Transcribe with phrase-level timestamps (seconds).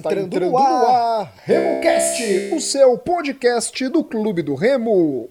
[0.00, 5.28] Está entrando, entrando no ar, no ar RemoCast, o seu podcast do Clube do Remo.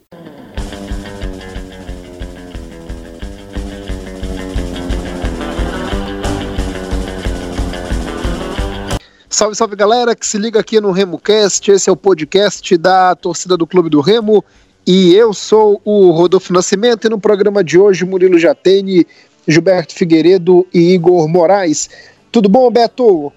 [9.28, 11.72] Salve, salve galera que se liga aqui no RemoCast.
[11.72, 14.46] Esse é o podcast da torcida do Clube do Remo.
[14.86, 17.08] E eu sou o Rodolfo Nascimento.
[17.08, 19.08] E no programa de hoje, Murilo Jatene,
[19.48, 21.90] Gilberto Figueiredo e Igor Moraes.
[22.32, 23.34] Tudo bom, Beto?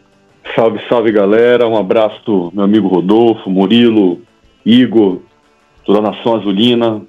[0.55, 1.67] Salve, salve galera.
[1.67, 4.21] Um abraço, meu amigo Rodolfo, Murilo,
[4.65, 5.21] Igor,
[5.85, 7.03] toda a nação azulina.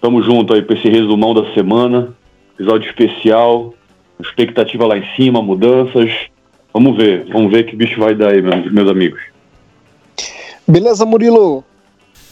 [0.00, 2.14] Tamo junto aí para esse resumão da semana.
[2.54, 3.74] Episódio especial,
[4.20, 6.10] expectativa lá em cima, mudanças.
[6.72, 9.20] Vamos ver, vamos ver que bicho vai dar aí, meus amigos.
[10.66, 11.64] Beleza, Murilo?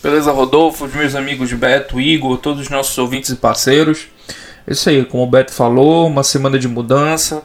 [0.03, 4.09] Beleza, Rodolfo, os meus amigos Beto, Igor, todos os nossos ouvintes e parceiros.
[4.67, 7.43] É isso aí, como o Beto falou, uma semana de mudança.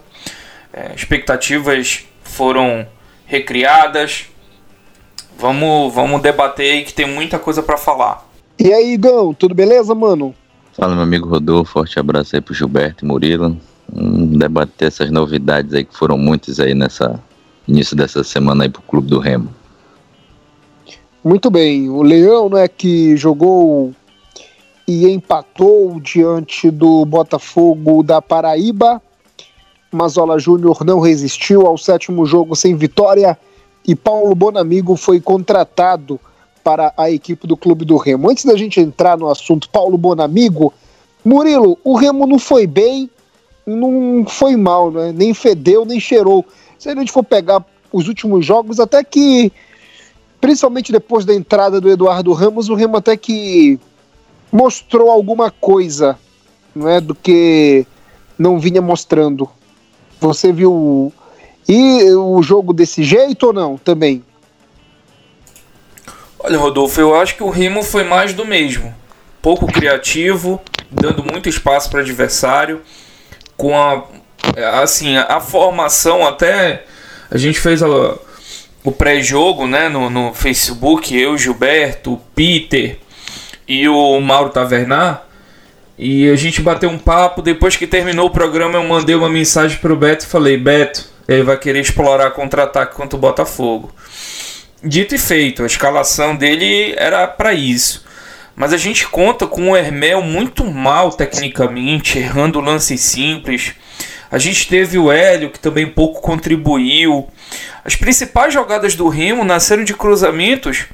[0.72, 2.86] É, expectativas foram
[3.26, 4.28] recriadas.
[5.38, 8.28] Vamos, vamos debater aí que tem muita coisa para falar.
[8.60, 10.34] E aí, Igão, tudo beleza, mano?
[10.74, 13.58] Fala, meu amigo Rodolfo, forte abraço aí pro Gilberto e Murilo.
[13.92, 17.20] Vamos debater essas novidades aí que foram muitas aí nessa
[17.68, 19.50] início dessa semana aí pro Clube do Remo.
[21.24, 23.94] Muito bem, o Leão, né, que jogou
[24.88, 29.02] e empatou diante do Botafogo da Paraíba.
[29.96, 33.38] Mazola Júnior não resistiu ao sétimo jogo sem vitória
[33.88, 36.20] e Paulo Bonamigo foi contratado
[36.64, 38.30] para a equipe do Clube do Remo.
[38.30, 40.74] Antes da gente entrar no assunto Paulo Bonamigo,
[41.24, 43.10] Murilo, o Remo não foi bem,
[43.66, 45.12] não foi mal, né?
[45.12, 46.46] nem fedeu, nem cheirou.
[46.80, 49.52] Se a gente for pegar os últimos jogos, até que,
[50.40, 53.80] principalmente depois da entrada do Eduardo Ramos, o Remo até que
[54.52, 56.18] mostrou alguma coisa,
[56.76, 57.86] não é, do que
[58.38, 59.50] não vinha mostrando.
[60.24, 61.12] Você viu
[61.68, 64.24] e o jogo desse jeito ou não também?
[66.40, 68.94] Olha, Rodolfo, eu acho que o Remo foi mais do mesmo.
[69.42, 72.82] Pouco criativo, dando muito espaço para adversário,
[73.58, 74.04] com a
[74.82, 76.84] assim, a, formação até
[77.32, 77.88] a gente fez a,
[78.84, 82.98] o pré-jogo, né, no, no Facebook, eu, Gilberto, Peter,
[83.68, 85.28] e o Mauro Tavernar.
[85.98, 87.42] E a gente bateu um papo.
[87.42, 91.44] Depois que terminou o programa, eu mandei uma mensagem pro Beto e falei: Beto, ele
[91.44, 93.94] vai querer explorar contra-ataque contra o Botafogo.
[94.84, 98.04] Dito e feito, a escalação dele era para isso.
[98.56, 103.74] Mas a gente conta com o Hermel muito mal tecnicamente, errando lances simples.
[104.30, 107.28] A gente teve o Hélio, que também pouco contribuiu.
[107.86, 110.86] As principais jogadas do Remo nasceram de cruzamentos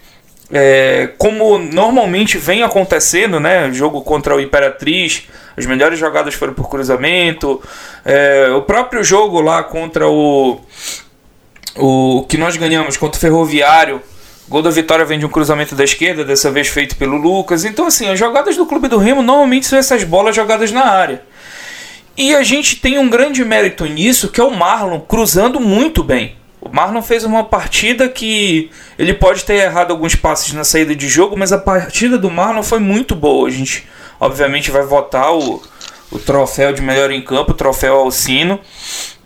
[0.51, 3.71] é, como normalmente vem acontecendo, né?
[3.71, 7.61] Jogo contra o Imperatriz, as melhores jogadas foram por cruzamento.
[8.03, 10.59] É, o próprio jogo lá contra o,
[11.75, 14.01] o que nós ganhamos contra o Ferroviário.
[14.47, 17.63] Gol da vitória vem de um cruzamento da esquerda, dessa vez feito pelo Lucas.
[17.65, 21.21] Então, assim, as jogadas do Clube do Remo normalmente são essas bolas jogadas na área.
[22.17, 26.38] E a gente tem um grande mérito nisso, que é o Marlon cruzando muito bem.
[26.61, 31.07] O Marlon fez uma partida que ele pode ter errado alguns passes na saída de
[31.07, 33.47] jogo, mas a partida do Marlon foi muito boa.
[33.47, 33.87] A gente,
[34.19, 35.61] obviamente, vai votar o,
[36.11, 38.59] o troféu de melhor em campo, o troféu Alcino.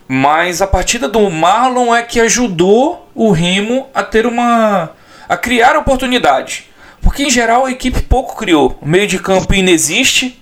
[0.07, 4.91] Mas a partida do Marlon é que ajudou o Remo a ter uma.
[5.27, 6.69] a criar oportunidade.
[7.01, 8.77] Porque em geral a equipe pouco criou.
[8.81, 10.39] O meio de campo inexiste.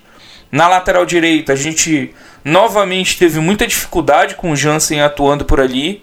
[0.50, 2.14] Na lateral direita a gente
[2.44, 6.02] novamente teve muita dificuldade com o Jansen atuando por ali.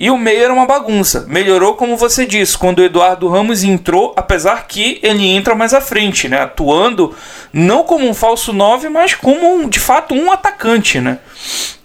[0.00, 1.26] E o meio era uma bagunça.
[1.28, 5.80] Melhorou, como você disse, quando o Eduardo Ramos entrou, apesar que ele entra mais à
[5.82, 6.40] frente, né?
[6.40, 7.14] Atuando
[7.52, 11.18] não como um falso 9, mas como um, de fato um atacante, né?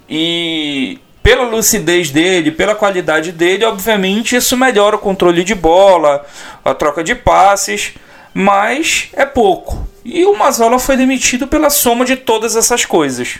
[0.09, 6.25] E pela lucidez dele, pela qualidade dele, obviamente isso melhora o controle de bola,
[6.63, 7.95] a troca de passes,
[8.33, 9.85] mas é pouco.
[10.06, 13.39] E o Mazola foi demitido pela soma de todas essas coisas.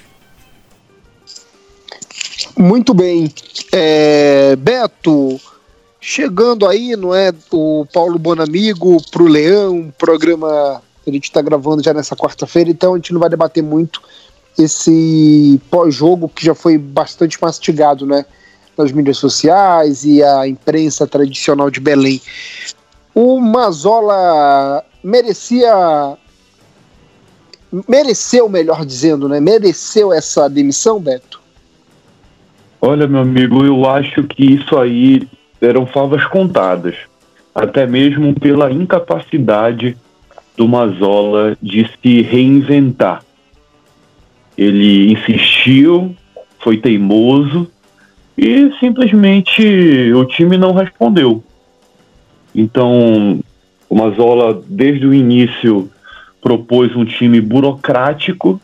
[2.57, 3.31] Muito bem.
[3.72, 5.40] É, Beto,
[6.00, 7.34] chegando aí, não é?
[7.52, 12.94] O Paulo Bonamigo pro Leão, programa que a gente está gravando já nessa quarta-feira, então
[12.94, 14.02] a gente não vai debater muito
[14.57, 18.25] esse pós-jogo que já foi bastante mastigado, né?
[18.78, 22.22] Nas mídias sociais e a imprensa tradicional de Belém.
[23.13, 26.18] O Mazola merecia.
[27.88, 29.40] Mereceu, melhor dizendo, né?
[29.40, 31.44] Mereceu essa demissão, Beto?
[32.88, 35.28] Olha, meu amigo, eu acho que isso aí
[35.60, 36.94] eram favas contadas,
[37.56, 39.98] até mesmo pela incapacidade
[40.56, 43.24] do Mazola de se reinventar.
[44.56, 46.16] Ele insistiu,
[46.60, 47.68] foi teimoso
[48.38, 51.44] e simplesmente o time não respondeu.
[52.54, 53.40] Então,
[53.90, 55.90] o Mazola, desde o início,
[56.40, 58.62] propôs um time burocrático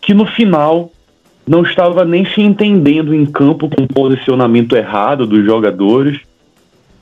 [0.00, 0.92] que no final
[1.46, 6.20] não estava nem se entendendo em campo com o posicionamento errado dos jogadores.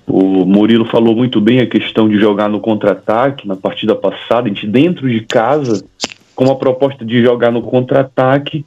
[0.07, 4.49] O Murilo falou muito bem a questão de jogar no contra-ataque na partida passada, a
[4.49, 5.83] gente dentro de casa,
[6.35, 8.67] com a proposta de jogar no contra-ataque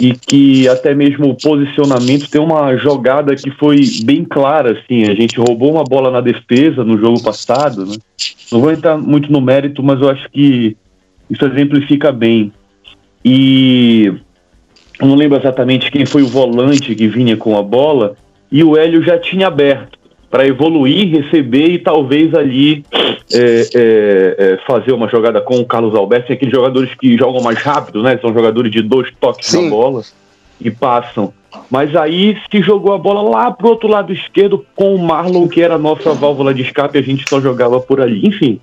[0.00, 5.14] e que até mesmo o posicionamento tem uma jogada que foi bem clara, assim, a
[5.14, 7.96] gente roubou uma bola na defesa no jogo passado, né?
[8.50, 10.74] Não vou entrar muito no mérito, mas eu acho que
[11.28, 12.50] isso exemplifica bem.
[13.22, 14.14] E
[15.00, 18.16] eu não lembro exatamente quem foi o volante que vinha com a bola,
[18.52, 19.98] e o Hélio já tinha aberto
[20.30, 22.84] para evoluir, receber e talvez ali
[23.32, 26.28] é, é, é, fazer uma jogada com o Carlos Alberto.
[26.28, 28.16] Tem aqueles jogadores que jogam mais rápido, né?
[28.18, 29.64] São jogadores de dois toques Sim.
[29.64, 30.02] na bola
[30.60, 31.32] e passam.
[31.68, 35.60] Mas aí se jogou a bola lá pro outro lado esquerdo com o Marlon, que
[35.60, 38.24] era a nossa válvula de escape, a gente só jogava por ali.
[38.24, 38.60] Enfim.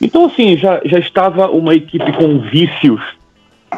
[0.00, 3.00] Então, assim, já, já estava uma equipe com vícios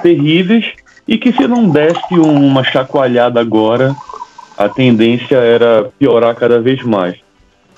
[0.02, 0.66] terríveis
[1.06, 3.94] e que se não desse uma chacoalhada agora,
[4.56, 7.16] a tendência era piorar cada vez mais.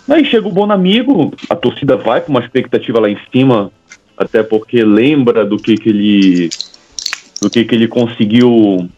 [0.09, 3.71] Aí chega o Bonamigo, a torcida vai com uma expectativa lá em cima,
[4.19, 6.51] até porque lembra do que, que ele
[7.41, 8.89] do que, que ele conseguiu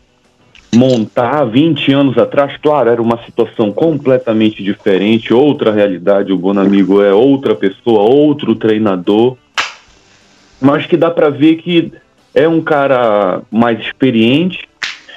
[0.74, 2.56] montar 20 anos atrás.
[2.60, 6.32] Claro, era uma situação completamente diferente, outra realidade.
[6.32, 9.36] O Bonamigo é outra pessoa, outro treinador,
[10.60, 11.92] mas que dá para ver que
[12.36, 14.68] é um cara mais experiente,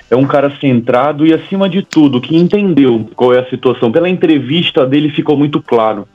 [0.09, 3.91] é um cara centrado e, acima de tudo, que entendeu qual é a situação.
[3.91, 6.07] Pela entrevista dele ficou muito claro.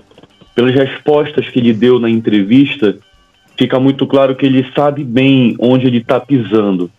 [0.55, 2.97] Pelas respostas que ele deu na entrevista,
[3.57, 6.91] fica muito claro que ele sabe bem onde ele está pisando.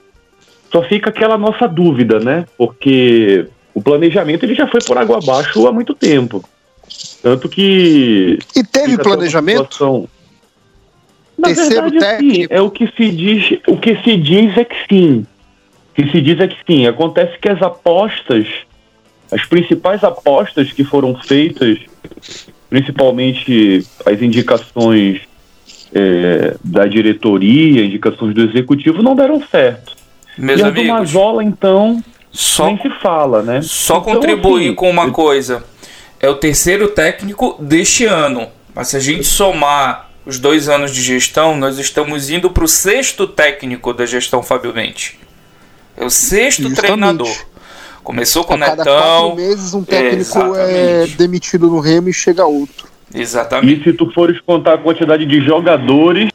[0.71, 2.45] Só fica aquela nossa dúvida, né?
[2.57, 6.43] Porque o planejamento ele já foi por água abaixo há muito tempo.
[7.23, 8.37] Tanto que.
[8.55, 10.07] E teve planejamento?
[11.37, 12.35] Na Terceiro verdade, técnico.
[12.35, 13.59] Sim, é o que se diz.
[13.67, 15.25] O que se diz é que sim
[15.95, 18.47] que se diz é que sim, acontece que as apostas,
[19.31, 21.79] as principais apostas que foram feitas,
[22.69, 25.21] principalmente as indicações
[25.93, 29.95] é, da diretoria, indicações do executivo, não deram certo.
[30.37, 33.61] Meus e a amigos, do Mazola, então, só, nem se fala, né?
[33.61, 35.63] Só então, contribuir assim, com uma coisa.
[36.19, 38.49] É o terceiro técnico deste ano.
[38.73, 42.67] Mas se a gente somar os dois anos de gestão, nós estamos indo para o
[42.67, 45.19] sexto técnico da gestão Fábio Mente.
[45.95, 46.81] É o sexto Justamente.
[46.81, 47.45] treinador.
[48.03, 48.77] Começou com o Netão.
[48.77, 52.87] Cada quatro meses um técnico é demitido no Remo e chega outro.
[53.13, 53.81] Exatamente.
[53.81, 56.29] E se tu fores contar a quantidade de jogadores.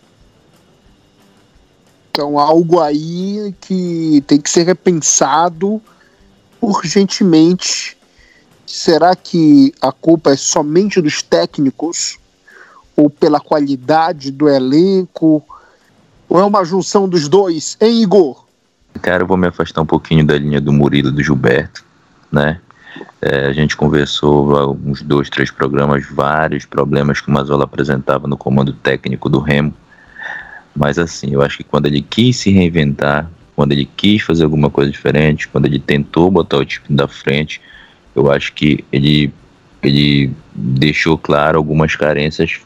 [2.11, 5.80] Então, algo aí que tem que ser repensado
[6.61, 7.97] urgentemente.
[8.66, 12.18] Será que a culpa é somente dos técnicos?
[13.00, 15.42] Ou pela qualidade do elenco?
[16.28, 17.78] Ou é uma junção dos dois?
[17.80, 18.45] Hein, Igor?
[19.00, 21.83] Cara, eu vou me afastar um pouquinho da linha do Murilo e do Gilberto,
[22.30, 22.61] né?
[23.23, 28.28] É, a gente conversou há uns dois, três programas, vários problemas que o Mazola apresentava
[28.28, 29.73] no comando técnico do Remo.
[30.76, 34.69] Mas assim, eu acho que quando ele quis se reinventar, quando ele quis fazer alguma
[34.69, 37.62] coisa diferente, quando ele tentou botar o time da frente,
[38.14, 39.33] eu acho que ele,
[39.83, 42.61] ele deixou claro algumas carências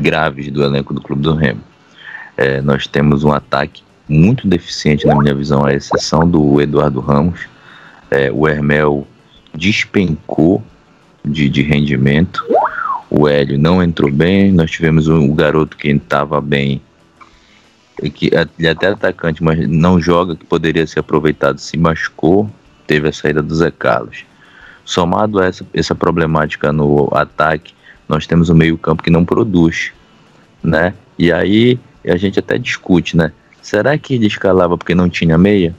[0.00, 1.60] graves do elenco do Clube do Remo.
[2.36, 7.40] É, nós temos um ataque muito deficiente na minha visão, a exceção do Eduardo Ramos.
[8.10, 9.06] É, o Hermel
[9.54, 10.62] despencou
[11.24, 12.44] de, de rendimento.
[13.08, 14.52] O Hélio não entrou bem.
[14.52, 16.80] Nós tivemos o garoto que estava bem,
[18.14, 22.50] que ele é até atacante, mas não joga, que poderia ser aproveitado, se machucou.
[22.86, 24.24] Teve a saída do Zé Carlos.
[24.84, 27.72] Somado a essa, essa problemática no ataque,
[28.12, 29.90] nós temos o meio-campo que não produz,
[30.62, 30.92] né?
[31.18, 33.32] E aí a gente até discute, né?
[33.62, 35.74] Será que ele escalava porque não tinha meia?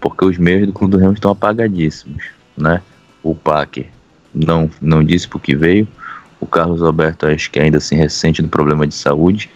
[0.00, 2.24] Porque os meios do Clube do Remo estão apagadíssimos,
[2.56, 2.80] né?
[3.20, 3.88] O Packer
[4.32, 5.88] não, não disse por que veio.
[6.38, 9.50] O Carlos Alberto acho que ainda assim recente do problema de saúde.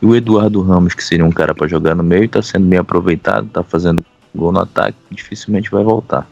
[0.00, 2.78] E o Eduardo Ramos, que seria um cara para jogar no meio, está sendo bem
[2.78, 6.26] aproveitado, está fazendo gol no ataque, dificilmente vai voltar.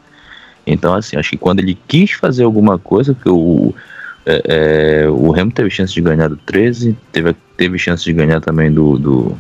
[0.64, 3.75] Então, assim, acho que quando ele quis fazer alguma coisa, que o,
[4.30, 8.42] é, é, o Remo teve chance de ganhar do 13, teve, teve chance de ganhar
[8.42, 9.38] também do, do,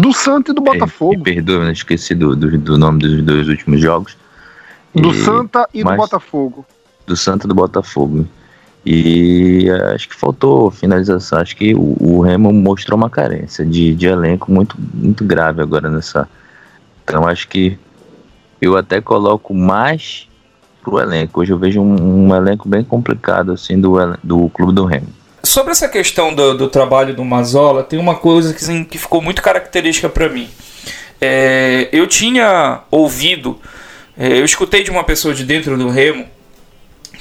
[0.00, 1.16] do Santa e do Botafogo.
[1.16, 1.72] Me perdoa, né?
[1.72, 4.16] esqueci do, do, do, nome dos dois últimos jogos.
[4.94, 6.64] Do e, Santa e do Botafogo.
[7.04, 8.24] Do Santa e do Botafogo.
[8.86, 11.40] E acho que faltou finalização.
[11.40, 15.90] Acho que o, o Remo mostrou uma carência de, de elenco muito, muito grave agora
[15.90, 16.28] nessa.
[17.02, 17.76] Então acho que
[18.60, 20.28] eu até coloco mais
[20.82, 21.40] pro elenco.
[21.40, 25.08] Hoje eu vejo um, um elenco bem complicado assim do, do clube do Remo.
[25.42, 29.20] Sobre essa questão do, do trabalho do Mazola, tem uma coisa que, assim, que ficou
[29.20, 30.48] muito característica para mim.
[31.20, 33.58] É, eu tinha ouvido,
[34.16, 36.26] é, eu escutei de uma pessoa de dentro do Remo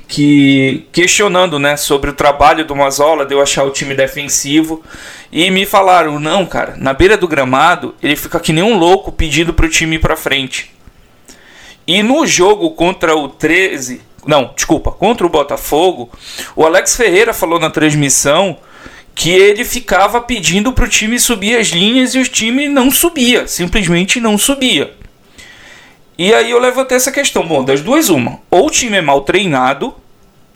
[0.07, 4.83] que questionando né, sobre o trabalho do Mazola, de eu achar o time defensivo,
[5.31, 9.11] e me falaram: não, cara, na beira do gramado ele fica que nem um louco
[9.11, 10.71] pedindo para o time ir para frente.
[11.87, 16.09] E no jogo contra o 13, não, desculpa, contra o Botafogo,
[16.55, 18.57] o Alex Ferreira falou na transmissão
[19.13, 23.47] que ele ficava pedindo para o time subir as linhas e o time não subia,
[23.47, 24.93] simplesmente não subia.
[26.17, 29.21] E aí eu levantei essa questão, bom, das duas uma, ou o time é mal
[29.21, 29.95] treinado,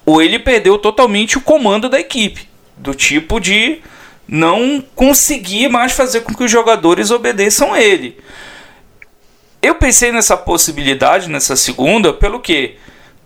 [0.06, 3.80] ou ele perdeu totalmente o comando da equipe, do tipo de
[4.28, 8.18] não conseguir mais fazer com que os jogadores obedeçam ele.
[9.66, 12.76] Eu pensei nessa possibilidade nessa segunda, pelo que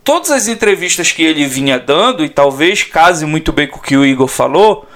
[0.05, 3.98] todas as entrevistas que ele vinha dando, e talvez case muito bem com o que
[3.98, 4.88] o Igor falou,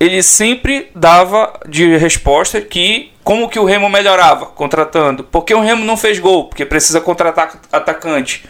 [0.00, 5.84] ele sempre dava de resposta que como que o Remo melhorava contratando, porque o Remo
[5.84, 8.44] não fez gol, porque precisa contratar atacante.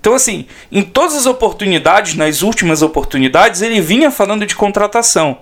[0.00, 5.40] Então assim, em todas as oportunidades, nas últimas oportunidades, ele vinha falando de contratação.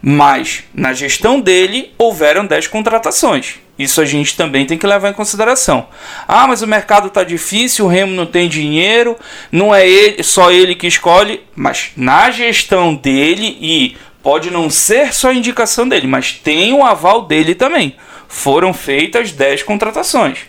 [0.00, 3.58] Mas na gestão dele houveram 10 contratações.
[3.78, 5.86] Isso a gente também tem que levar em consideração.
[6.26, 9.16] Ah, mas o mercado está difícil, o Remo não tem dinheiro,
[9.52, 15.14] não é ele, só ele que escolhe, mas na gestão dele e pode não ser
[15.14, 17.96] só indicação dele, mas tem o aval dele também.
[18.26, 20.40] Foram feitas 10 contratações.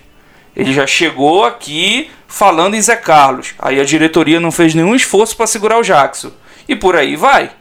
[0.55, 3.53] Ele já chegou aqui falando em Zé Carlos.
[3.59, 6.31] Aí a diretoria não fez nenhum esforço para segurar o Jackson.
[6.67, 7.51] E por aí vai.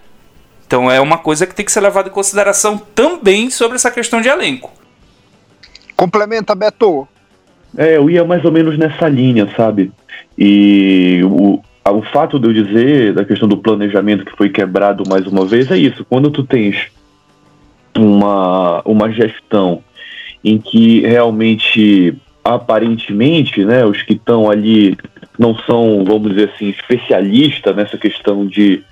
[0.67, 4.21] Então é uma coisa que tem que ser levada em consideração também sobre essa questão
[4.21, 4.73] de elenco.
[5.99, 7.09] Complementa, Beto.
[7.77, 9.91] É, eu ia mais ou menos nessa linha, sabe?
[10.39, 15.27] E o, o fato de eu dizer da questão do planejamento que foi quebrado mais
[15.27, 16.07] uma vez é isso.
[16.09, 16.87] Quando tu tens
[17.97, 19.83] uma, uma gestão
[20.45, 24.97] em que realmente, aparentemente, né, os que estão ali
[25.37, 28.85] não são, vamos dizer assim, especialistas nessa questão de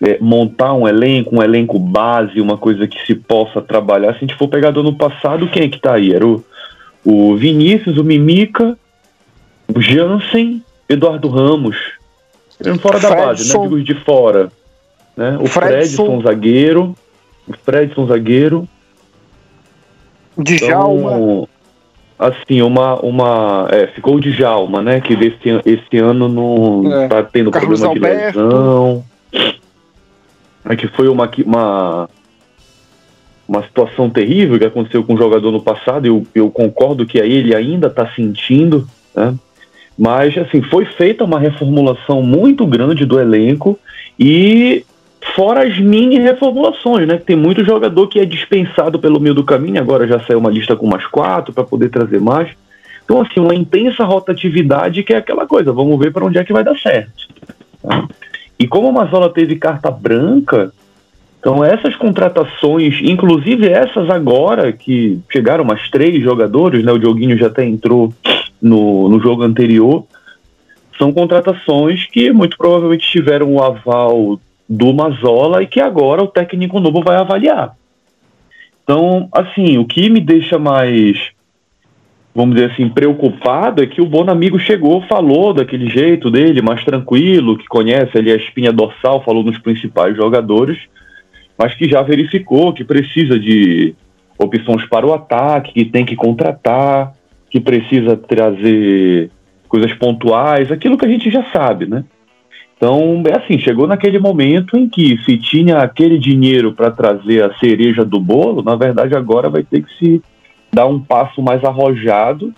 [0.00, 4.12] é, montar um elenco, um elenco base, uma coisa que se possa trabalhar.
[4.12, 6.12] Se a gente for pegar do ano passado, quem é que tá aí?
[6.12, 6.44] Era o,
[7.04, 8.78] o Vinícius, o Mimica,
[9.74, 11.76] o Jansen, Eduardo Ramos.
[12.80, 13.62] Fora da base, né?
[13.62, 14.50] Digo de fora.
[15.16, 15.36] Né?
[15.40, 16.96] O Fredson, Fredson zagueiro.
[17.46, 18.68] O Fredson zagueiro.
[20.36, 21.12] Djalma.
[21.12, 21.48] Então,
[22.18, 22.96] assim, uma.
[23.00, 25.00] uma é, ficou o Djalma, né?
[25.00, 27.08] Que esse, esse ano não é.
[27.08, 28.38] tá tendo Carlos problema Alberto.
[28.38, 29.04] de lesão
[30.68, 32.10] é que foi uma, uma,
[33.48, 37.54] uma situação terrível que aconteceu com o jogador no passado, eu, eu concordo que ele
[37.54, 39.34] ainda está sentindo, né?
[39.98, 43.78] mas assim, foi feita uma reformulação muito grande do elenco
[44.20, 44.84] e
[45.34, 47.16] fora as mini reformulações, né?
[47.16, 50.76] Tem muito jogador que é dispensado pelo meio do caminho, agora já saiu uma lista
[50.76, 52.50] com mais quatro para poder trazer mais.
[53.04, 56.52] Então, assim, uma intensa rotatividade que é aquela coisa, vamos ver para onde é que
[56.52, 57.17] vai dar certo.
[58.78, 60.72] Como o Mazola teve carta branca,
[61.40, 66.92] então essas contratações, inclusive essas agora, que chegaram mais três jogadores, né?
[66.92, 68.14] O Dioguinho já até entrou
[68.62, 70.06] no, no jogo anterior,
[70.96, 76.78] são contratações que muito provavelmente tiveram o aval do Mazola e que agora o técnico
[76.78, 77.74] novo vai avaliar.
[78.84, 81.32] Então, assim, o que me deixa mais
[82.38, 87.58] vamos dizer assim, preocupado é que o Bonamigo chegou, falou daquele jeito dele, mais tranquilo,
[87.58, 90.78] que conhece ali a espinha dorsal, falou nos principais jogadores,
[91.58, 93.92] mas que já verificou que precisa de
[94.38, 97.12] opções para o ataque, que tem que contratar,
[97.50, 99.32] que precisa trazer
[99.68, 102.04] coisas pontuais, aquilo que a gente já sabe, né?
[102.76, 107.52] Então, é assim, chegou naquele momento em que se tinha aquele dinheiro para trazer a
[107.54, 110.22] cereja do bolo, na verdade agora vai ter que se
[110.72, 112.54] dar um passo mais arrojado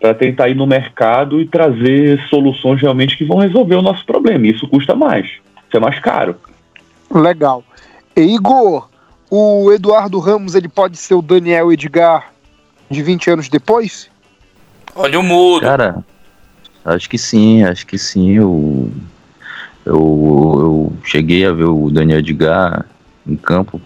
[0.00, 4.46] para tentar ir no mercado e trazer soluções realmente que vão resolver o nosso problema.
[4.46, 6.36] Isso custa mais, isso é mais caro.
[7.12, 7.62] Legal.
[8.16, 8.88] E Igor,
[9.30, 12.32] o Eduardo Ramos ele pode ser o Daniel Edgar
[12.90, 14.10] de 20 anos depois?
[14.94, 15.60] Olha o mudo.
[15.60, 16.04] Cara,
[16.84, 18.32] acho que sim, acho que sim.
[18.32, 18.90] Eu,
[19.84, 22.86] eu, eu cheguei a ver o Daniel Edgar
[23.26, 23.80] em campo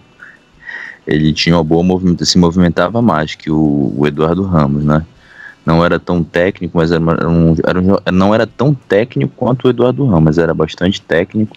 [1.07, 5.05] ele tinha uma boa movimentação, se movimentava mais que o, o, Eduardo Ramos, né?
[5.65, 9.69] Não era tão técnico, mas era, um, era um, não era tão técnico quanto o
[9.69, 11.55] Eduardo Ramos, era bastante técnico,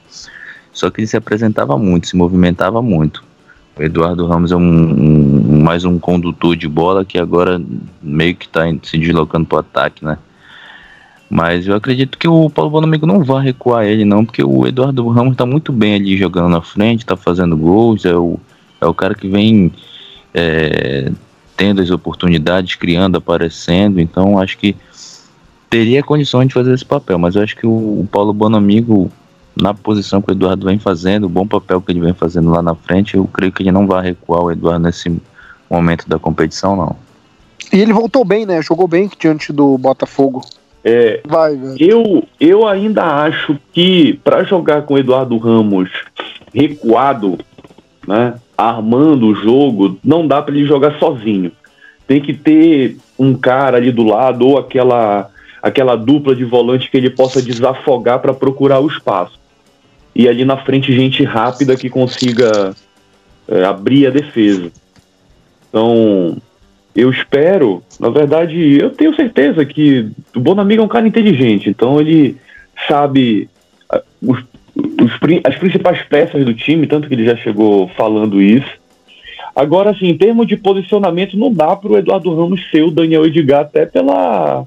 [0.72, 3.22] só que ele se apresentava muito, se movimentava muito.
[3.78, 7.60] O Eduardo Ramos é um, um mais um condutor de bola que agora
[8.02, 10.18] meio que está se deslocando para o ataque, né?
[11.30, 15.06] Mas eu acredito que o Paulo Bonamigo não vai recuar ele, não, porque o Eduardo
[15.08, 18.40] Ramos está muito bem ali jogando na frente, está fazendo gols, é o,
[18.80, 19.72] é o cara que vem
[20.34, 21.10] é,
[21.56, 24.76] tendo as oportunidades, criando, aparecendo, então acho que
[25.68, 27.70] teria condições de fazer esse papel, mas eu acho que o,
[28.00, 29.10] o Paulo Bonamigo,
[29.60, 32.62] na posição que o Eduardo vem fazendo, o bom papel que ele vem fazendo lá
[32.62, 35.14] na frente, eu creio que ele não vai recuar o Eduardo nesse
[35.68, 36.96] momento da competição, não.
[37.72, 38.62] E ele voltou bem, né?
[38.62, 40.42] Jogou bem diante do Botafogo.
[40.82, 45.90] É, Vai, eu, eu ainda acho que para jogar com o Eduardo Ramos
[46.54, 47.38] recuado,
[48.06, 51.52] né, armando o jogo, não dá para ele jogar sozinho.
[52.08, 55.30] Tem que ter um cara ali do lado ou aquela
[55.62, 59.38] aquela dupla de volante que ele possa desafogar para procurar o espaço.
[60.14, 62.74] E ali na frente gente rápida que consiga
[63.46, 64.70] é, abrir a defesa.
[65.68, 66.36] Então,
[66.94, 72.00] eu espero, na verdade, eu tenho certeza que o Bonamigo é um cara inteligente, então
[72.00, 72.36] ele
[72.86, 73.48] sabe
[74.22, 74.42] os,
[74.78, 75.12] os,
[75.44, 78.78] as principais peças do time, tanto que ele já chegou falando isso.
[79.54, 83.26] Agora, assim, em termos de posicionamento, não dá para o Eduardo Ramos ser o Daniel
[83.26, 84.64] Edgar, até pela,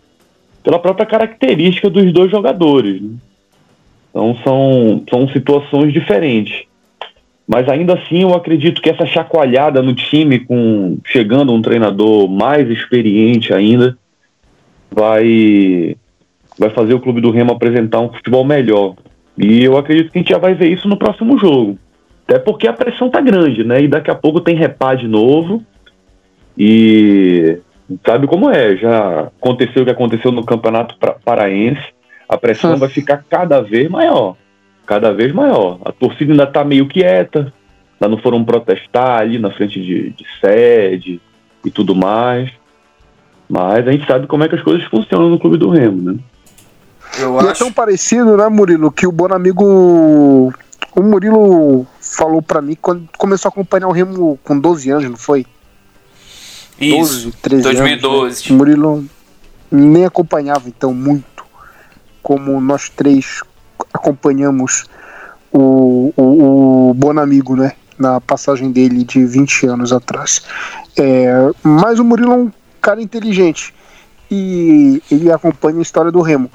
[0.64, 3.02] pela própria característica dos dois jogadores.
[3.02, 3.12] Né?
[4.10, 6.66] Então, são, são situações diferentes.
[7.48, 12.70] Mas ainda assim eu acredito que essa chacoalhada no time, com chegando um treinador mais
[12.70, 13.98] experiente ainda,
[14.90, 15.96] vai,
[16.58, 18.96] vai fazer o clube do Remo apresentar um futebol melhor.
[19.38, 21.78] E eu acredito que a gente já vai ver isso no próximo jogo.
[22.28, 23.82] Até porque a pressão tá grande, né?
[23.82, 25.64] E daqui a pouco tem repá de novo.
[26.58, 27.58] E
[28.06, 31.82] sabe como é, já aconteceu o que aconteceu no Campeonato Paraense.
[32.28, 34.36] A pressão vai ficar cada vez maior
[34.92, 35.80] cada vez maior.
[35.86, 37.54] A torcida ainda está meio quieta,
[37.94, 41.22] ainda não foram protestar ali na frente de, de sede
[41.66, 42.52] e tudo mais.
[43.50, 46.20] Mas a gente sabe como é que as coisas funcionam no Clube do Remo, né?
[47.20, 47.50] Eu e é acho...
[47.50, 50.54] é tão parecido, né, Murilo, que o Bonamigo.
[50.96, 55.18] O Murilo falou para mim quando começou a acompanhar o Remo com 12 anos, não
[55.18, 55.46] foi?
[56.80, 58.18] Isso, 12, 13 2012.
[58.18, 58.54] Anos, né?
[58.54, 59.06] O Murilo
[59.72, 61.46] nem acompanhava, então, muito
[62.22, 63.42] como nós três
[63.94, 64.86] acompanhamos
[65.52, 67.74] o, o, o Bonamigo, né?
[67.98, 70.42] Na passagem dele de 20 anos atrás.
[70.98, 73.74] É, mas o Murilo é um cara inteligente
[74.30, 76.50] e ele acompanha a história do Remo.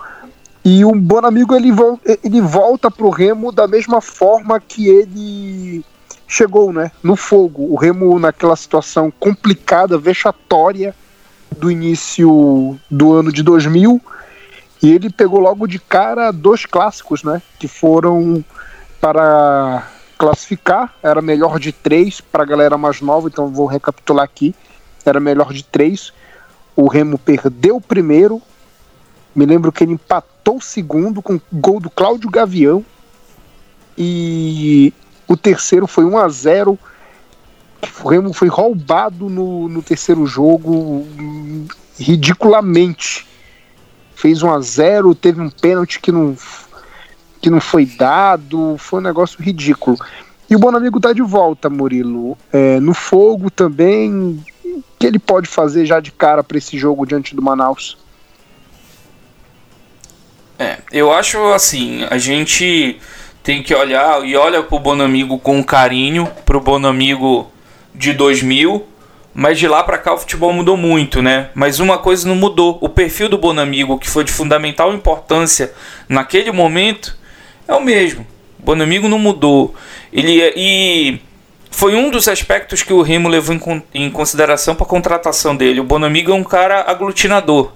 [0.68, 5.84] E o Bonamigo ele, vo ele volta pro Remo da mesma forma que ele
[6.26, 6.90] chegou, né?
[7.04, 7.72] No fogo.
[7.72, 10.92] O Remo naquela situação complicada, vexatória
[11.56, 14.02] do início do ano de 2000
[14.82, 17.40] e ele pegou logo de cara dois clássicos, né?
[17.60, 18.44] Que foram
[19.00, 20.92] para classificar.
[21.00, 24.52] Era melhor de três para a galera mais nova, então vou recapitular aqui.
[25.04, 26.12] Era melhor de três.
[26.74, 28.42] O Remo perdeu o primeiro.
[29.32, 32.84] Me lembro que ele empatou o segundo com gol do Cláudio Gavião.
[33.98, 34.92] E
[35.26, 36.78] o terceiro foi 1 a 0
[38.04, 41.06] O Remo foi roubado no, no terceiro jogo
[41.98, 43.26] ridiculamente
[44.16, 46.36] fez 1 a 0 teve um pênalti que não,
[47.40, 49.96] que não foi dado, foi um negócio ridículo.
[50.48, 52.36] E o Bonamigo tá de volta, Murilo.
[52.52, 54.42] É, no fogo também.
[54.64, 57.98] O que ele pode fazer já de cara para esse jogo diante do Manaus?
[60.58, 62.98] É, eu acho assim, a gente
[63.42, 67.50] tem que olhar e olha pro Bonamigo com carinho, pro Bonamigo
[67.94, 68.86] de 2000,
[69.34, 71.50] mas de lá para cá o futebol mudou muito, né?
[71.54, 72.78] Mas uma coisa não mudou.
[72.80, 75.72] O perfil do Bonamigo, que foi de fundamental importância
[76.08, 77.16] naquele momento,
[77.68, 78.26] é o mesmo.
[78.58, 79.74] O Bonamigo não mudou.
[80.10, 81.20] Ele é, e
[81.70, 83.54] foi um dos aspectos que o Remo levou
[83.92, 85.80] em, consideração para a contratação dele.
[85.80, 87.72] O Bonamigo é um cara aglutinador.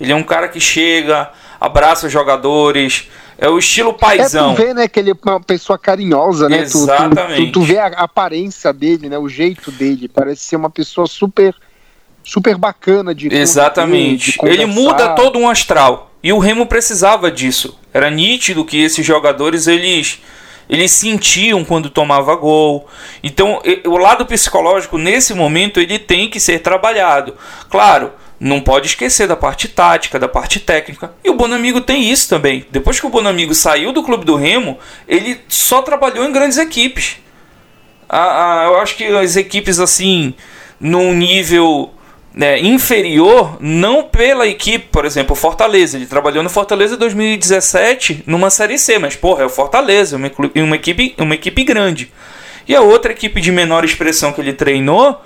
[0.00, 4.52] Ele é um cara que chega, abraça os jogadores, é o estilo paisão.
[4.52, 6.60] É, tu vê, né, que ele é uma pessoa carinhosa, né?
[6.60, 7.34] Exatamente.
[7.34, 9.18] Tu, tu, tu, vê a aparência dele, né?
[9.18, 10.08] O jeito dele.
[10.08, 11.54] Parece ser uma pessoa super
[12.22, 14.32] super bacana de Exatamente.
[14.32, 16.10] De ele muda todo um astral.
[16.22, 17.78] E o Remo precisava disso.
[17.92, 20.20] Era nítido que esses jogadores eles
[20.66, 22.88] eles sentiam quando tomava gol.
[23.22, 27.34] Então, o lado psicológico nesse momento ele tem que ser trabalhado.
[27.68, 28.12] Claro,
[28.44, 31.14] não pode esquecer da parte tática, da parte técnica.
[31.24, 32.66] E o Bonamigo tem isso também.
[32.70, 34.78] Depois que o Bonamigo saiu do clube do Remo,
[35.08, 37.16] ele só trabalhou em grandes equipes.
[38.06, 38.18] Ah,
[38.60, 40.34] ah, eu acho que as equipes assim,
[40.78, 41.90] num nível
[42.34, 45.96] né, inferior, não pela equipe, por exemplo, Fortaleza.
[45.96, 50.30] Ele trabalhou no Fortaleza em 2017 numa Série C, mas porra, é o Fortaleza, uma,
[50.56, 52.12] uma, equipe, uma equipe grande.
[52.68, 55.18] E a outra equipe de menor expressão que ele treinou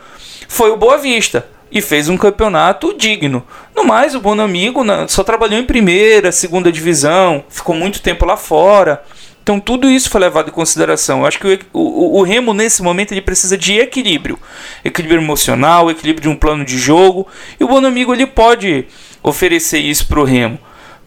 [0.47, 1.58] foi o Boa Vista.
[1.71, 3.45] E fez um campeonato digno.
[3.75, 9.03] No mais, o Bonamigo só trabalhou em primeira, segunda divisão, ficou muito tempo lá fora.
[9.43, 11.21] Então tudo isso foi levado em consideração.
[11.21, 14.39] Eu acho que o, o, o, Remo nesse momento ele precisa de equilíbrio,
[14.85, 17.27] equilíbrio emocional, equilíbrio de um plano de jogo.
[17.59, 18.87] E o Bonamigo ele pode
[19.23, 20.59] oferecer isso para o Remo.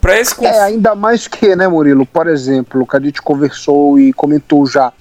[0.01, 0.49] Pra esse conf...
[0.49, 2.03] É ainda mais que, né, Murilo?
[2.03, 4.91] Por exemplo, o gente conversou e comentou já.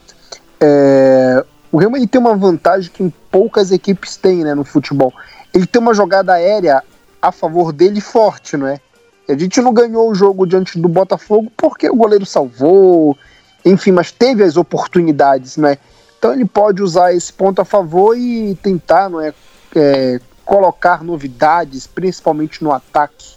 [0.61, 1.43] É,
[1.73, 5.15] o Remo ele tem uma vantagem que poucas equipes têm, né, no futebol.
[5.53, 6.83] Ele tem uma jogada aérea
[7.21, 8.81] a favor dele forte, não é?
[9.29, 13.17] A gente não ganhou o jogo diante do Botafogo porque o goleiro salvou,
[13.65, 15.79] enfim, mas teve as oportunidades, né?
[16.19, 19.33] Então ele pode usar esse ponto a favor e tentar, não é,
[19.75, 23.35] é colocar novidades, principalmente no ataque.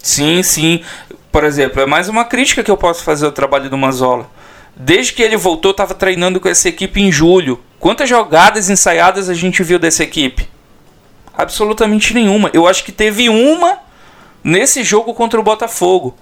[0.00, 0.84] Sim, sim.
[1.32, 4.30] Por exemplo, é mais uma crítica que eu posso fazer ao trabalho do Mazola.
[4.76, 7.60] Desde que ele voltou, estava treinando com essa equipe em julho.
[7.78, 10.48] Quantas jogadas ensaiadas a gente viu dessa equipe?
[11.36, 12.50] Absolutamente nenhuma.
[12.52, 13.78] Eu acho que teve uma
[14.42, 16.14] nesse jogo contra o Botafogo.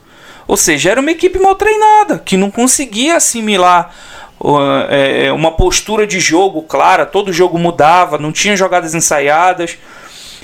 [0.46, 3.94] Ou seja, era uma equipe mal treinada, que não conseguia assimilar
[4.40, 4.58] uh,
[4.90, 9.78] é, uma postura de jogo clara, todo jogo mudava, não tinha jogadas ensaiadas.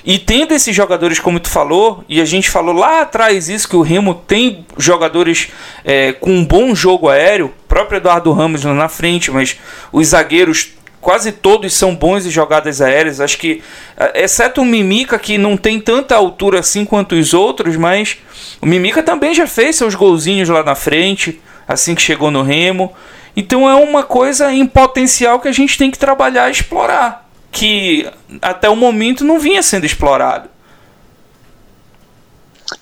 [0.05, 3.77] E tendo esses jogadores, como tu falou, e a gente falou lá atrás isso, que
[3.77, 5.49] o Remo tem jogadores
[5.85, 9.59] é, com um bom jogo aéreo, próprio Eduardo Ramos lá na frente, mas
[9.93, 10.78] os zagueiros
[11.09, 13.19] quase todos são bons em jogadas aéreas.
[13.19, 13.63] Acho que,
[13.97, 18.19] é, exceto o Mimica, que não tem tanta altura assim quanto os outros, mas
[18.61, 22.93] o Mimica também já fez seus golzinhos lá na frente, assim que chegou no Remo.
[23.35, 28.07] Então é uma coisa em potencial que a gente tem que trabalhar e explorar que
[28.43, 30.51] até o momento não vinha sendo explorado.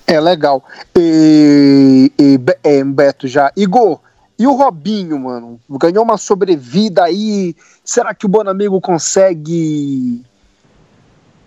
[0.05, 0.65] É legal.
[0.99, 3.53] E, e é, Beto já.
[3.57, 4.01] Igor,
[4.39, 5.59] e o Robinho, mano?
[5.69, 7.57] Ganhou uma sobrevida aí.
[7.85, 10.23] Será que o Bonamigo consegue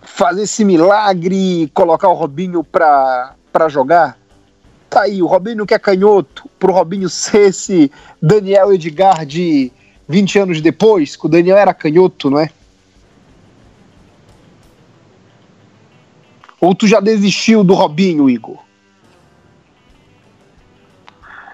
[0.02, 4.18] fazer esse milagre e colocar o Robinho pra, pra jogar?
[4.88, 9.70] Tá aí, o Robinho que é canhoto, pro Robinho ser esse Daniel Edgar de
[10.08, 12.50] 20 anos depois, que o Daniel era canhoto, não é?
[16.60, 18.58] Ou tu já desistiu do Robinho, Igor?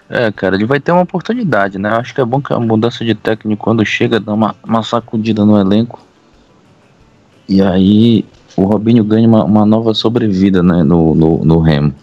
[0.08, 1.88] É, cara, ele vai ter uma oportunidade, né?
[1.90, 5.44] Acho que é bom que a mudança de técnico, quando chega, dá uma, uma sacudida
[5.44, 6.00] no elenco.
[7.48, 8.24] E aí
[8.56, 11.94] o Robinho ganha uma, uma nova sobrevida né, no, no, no Remo.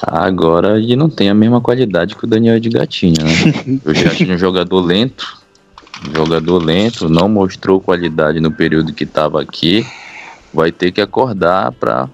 [0.00, 3.80] Agora ele não tem a mesma qualidade que o Daniel de Gatinha, né?
[3.84, 5.42] Eu já tinha um jogador lento,
[6.14, 9.86] jogador lento, não mostrou qualidade no período que estava aqui
[10.56, 12.08] vai ter que acordar para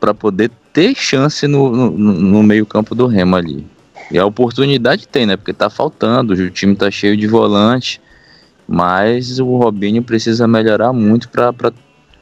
[0.00, 3.64] para poder ter chance no, no, no meio campo do Remo ali.
[4.10, 5.36] E a oportunidade tem, né?
[5.36, 8.02] Porque tá faltando, o time tá cheio de volante,
[8.66, 11.72] mas o Robinho precisa melhorar muito para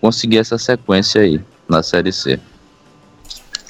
[0.01, 2.39] conseguir essa sequência aí na Série C.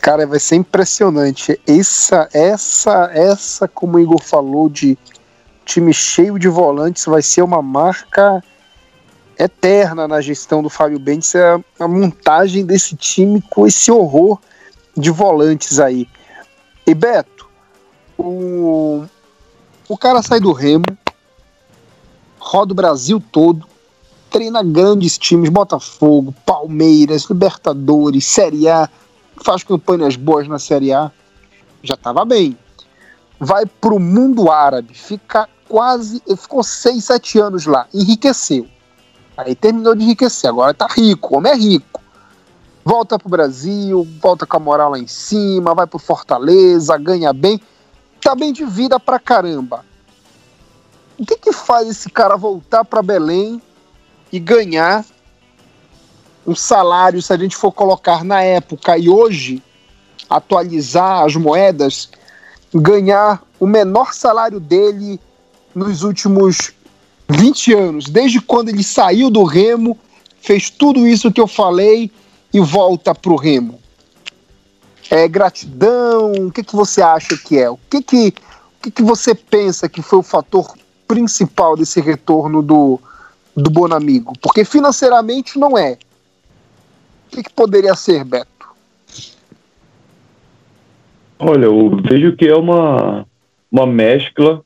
[0.03, 1.59] Cara, vai ser impressionante.
[1.65, 4.99] Essa, essa, essa, como o Igor falou, de
[5.65, 8.43] time cheio de volantes, vai ser uma marca
[9.39, 14.39] eterna na gestão do Fábio Bentes é a montagem desse time com esse horror
[14.97, 16.09] de volantes aí.
[16.87, 17.49] E Beto,
[18.19, 19.05] o,
[19.89, 20.85] o cara sai do Remo,
[22.39, 23.67] roda o Brasil todo,
[24.31, 28.89] treina grandes times, Botafogo, Palmeiras, Libertadores, Série A,
[29.45, 31.11] faz campanhas boas na Série A,
[31.83, 32.57] já estava bem.
[33.39, 38.69] Vai para o mundo árabe, fica quase, ficou 6, 7 anos lá, enriqueceu
[39.37, 42.02] Aí terminou de enriquecer, agora tá rico, o homem é rico.
[42.85, 47.61] Volta pro Brasil, volta com a moral lá em cima, vai pro Fortaleza, ganha bem,
[48.21, 49.85] tá bem de vida pra caramba.
[51.17, 53.63] O que que faz esse cara voltar para Belém
[54.33, 55.05] e ganhar
[56.45, 59.63] um salário, se a gente for colocar na época e hoje,
[60.29, 62.11] atualizar as moedas,
[62.75, 65.21] ganhar o menor salário dele
[65.73, 66.73] nos últimos
[67.29, 69.97] 20 anos, desde quando ele saiu do Remo,
[70.41, 72.11] fez tudo isso que eu falei
[72.53, 73.81] e volta para o Remo.
[75.11, 76.33] É gratidão?
[76.33, 77.69] O que, que você acha que é?
[77.69, 80.75] O que, que, o que, que você pensa que foi o fator
[81.07, 83.01] principal desse retorno do,
[83.57, 84.33] do Bonamigo?
[84.41, 85.99] Porque financeiramente não é.
[87.27, 88.49] O que, que poderia ser, Beto?
[91.39, 93.27] Olha, eu vejo que é uma,
[93.71, 94.63] uma mescla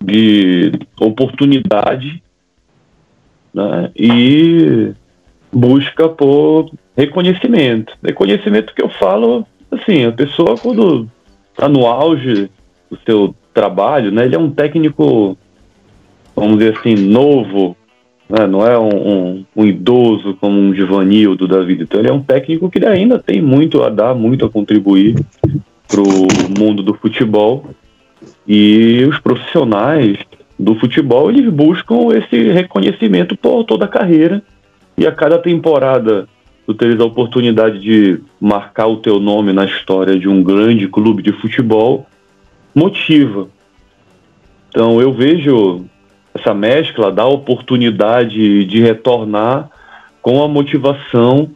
[0.00, 2.22] de oportunidade
[3.52, 4.94] né, e
[5.52, 7.92] busca por reconhecimento.
[8.02, 11.08] Reconhecimento que eu falo, assim, a pessoa quando
[11.52, 12.50] está no auge
[12.90, 15.36] do seu trabalho, né, ele é um técnico,
[16.34, 17.76] vamos dizer assim, novo,
[18.28, 18.46] né?
[18.46, 21.84] não é um, um, um, idoso como um Givanildo da vida.
[21.84, 25.16] Então ele é um técnico que ainda tem muito a dar, muito a contribuir
[25.88, 27.64] para o mundo do futebol.
[28.46, 30.18] E os profissionais
[30.58, 34.42] do futebol eles buscam esse reconhecimento por toda a carreira.
[34.96, 36.28] E a cada temporada
[36.66, 41.22] tu teres a oportunidade de marcar o teu nome na história de um grande clube
[41.22, 42.06] de futebol,
[42.74, 43.48] motiva.
[44.68, 45.84] Então eu vejo
[46.34, 49.70] essa mescla da oportunidade de retornar
[50.20, 51.50] com a motivação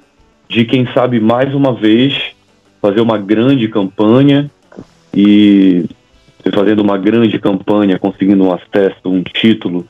[0.48, 2.32] de quem sabe mais uma vez
[2.80, 4.50] fazer uma grande campanha
[5.14, 5.84] e
[6.54, 9.86] fazendo uma grande campanha, conseguindo um acesso, um título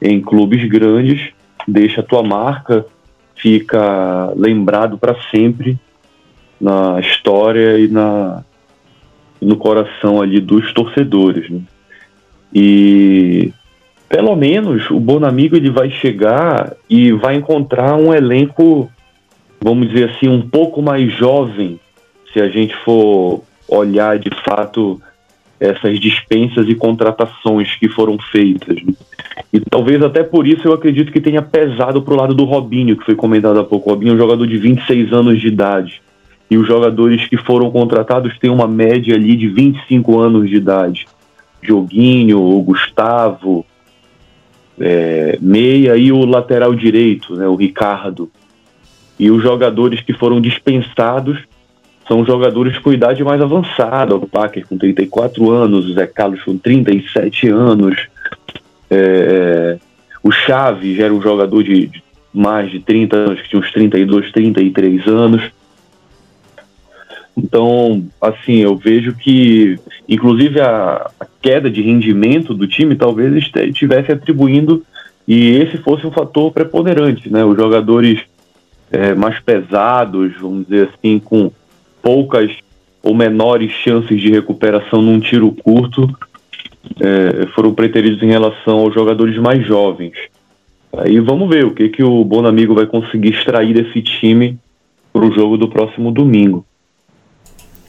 [0.00, 1.32] em clubes grandes,
[1.66, 2.86] deixa a tua marca,
[3.34, 5.78] fica lembrado para sempre
[6.60, 8.42] na história e na
[9.40, 11.48] no coração ali dos torcedores.
[11.48, 11.60] Né?
[12.52, 13.52] E
[14.08, 18.90] pelo menos o Bonamigo ele vai chegar e vai encontrar um elenco,
[19.60, 21.80] vamos dizer assim, um pouco mais jovem,
[22.32, 25.00] se a gente for olhar de fato
[25.60, 28.78] essas dispensas e contratações que foram feitas.
[29.52, 32.96] E talvez até por isso eu acredito que tenha pesado para o lado do Robinho,
[32.96, 33.90] que foi comentado há pouco.
[33.90, 36.00] O Robinho é um jogador de 26 anos de idade.
[36.50, 41.06] E os jogadores que foram contratados têm uma média ali de 25 anos de idade.
[41.62, 43.64] Joguinho, o Gustavo,
[44.80, 48.30] é, meia e o lateral direito, né, o Ricardo.
[49.18, 51.38] E os jogadores que foram dispensados
[52.10, 54.16] são jogadores com idade mais avançada.
[54.16, 58.08] O Packer com 34 anos, o Zé Carlos com 37 anos.
[58.90, 59.78] É,
[60.20, 62.02] o Chaves era um jogador de, de
[62.34, 65.52] mais de 30 anos, que tinha uns 32, 33 anos.
[67.36, 74.10] Então, assim, eu vejo que, inclusive, a, a queda de rendimento do time talvez estivesse
[74.10, 74.84] atribuindo
[75.28, 77.44] e esse fosse um fator preponderante, né?
[77.44, 78.18] Os jogadores
[78.90, 81.52] é, mais pesados, vamos dizer assim, com
[82.02, 82.50] poucas
[83.02, 86.08] ou menores chances de recuperação num tiro curto,
[87.00, 90.14] é, foram preteridos em relação aos jogadores mais jovens.
[90.98, 94.58] Aí vamos ver o que, que o Bonamigo vai conseguir extrair desse time
[95.12, 96.64] para o jogo do próximo domingo.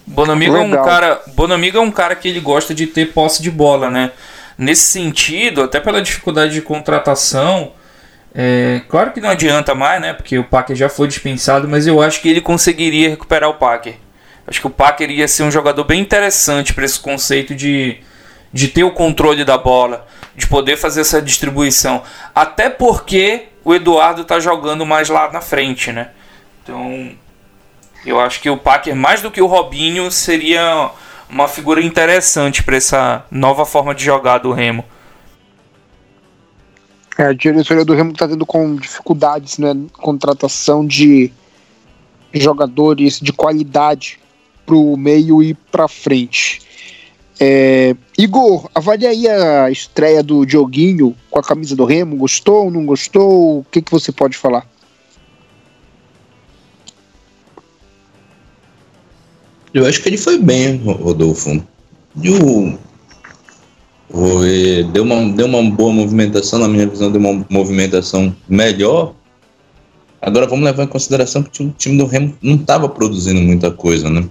[0.05, 3.49] Bonamigo é um cara, Bonamigo é um cara que ele gosta de ter posse de
[3.49, 4.11] bola, né?
[4.57, 7.71] Nesse sentido, até pela dificuldade de contratação,
[8.33, 10.13] é, claro que não adianta mais, né?
[10.13, 13.95] Porque o Packer já foi dispensado, mas eu acho que ele conseguiria recuperar o Packer.
[14.47, 17.99] Acho que o Packer ia ser um jogador bem interessante para esse conceito de,
[18.51, 22.03] de ter o controle da bola, de poder fazer essa distribuição.
[22.33, 26.09] Até porque o Eduardo tá jogando mais lá na frente, né?
[26.63, 27.11] Então,
[28.05, 30.89] eu acho que o Packer, mais do que o Robinho, seria
[31.29, 34.83] uma figura interessante para essa nova forma de jogar do Remo.
[37.17, 39.75] É, a diretoria do Remo está tendo com dificuldades, né?
[39.93, 41.31] Contratação de
[42.33, 44.19] jogadores de qualidade
[44.65, 46.61] para o meio e para frente.
[47.39, 52.15] É, Igor, avalie aí a estreia do Dioguinho com a camisa do Remo.
[52.15, 53.59] Gostou, não gostou?
[53.59, 54.65] O que, que você pode falar?
[59.73, 61.63] Eu acho que ele foi bem, Rodolfo.
[62.15, 62.77] O,
[64.13, 64.41] o,
[64.91, 69.13] deu, uma, deu uma boa movimentação, na minha visão, deu uma movimentação melhor.
[70.21, 74.09] Agora vamos levar em consideração que o time do Remo não estava produzindo muita coisa,
[74.09, 74.27] né?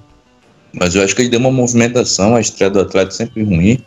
[0.72, 3.78] Mas eu acho que ele deu uma movimentação, a estreia do atleta sempre ruim.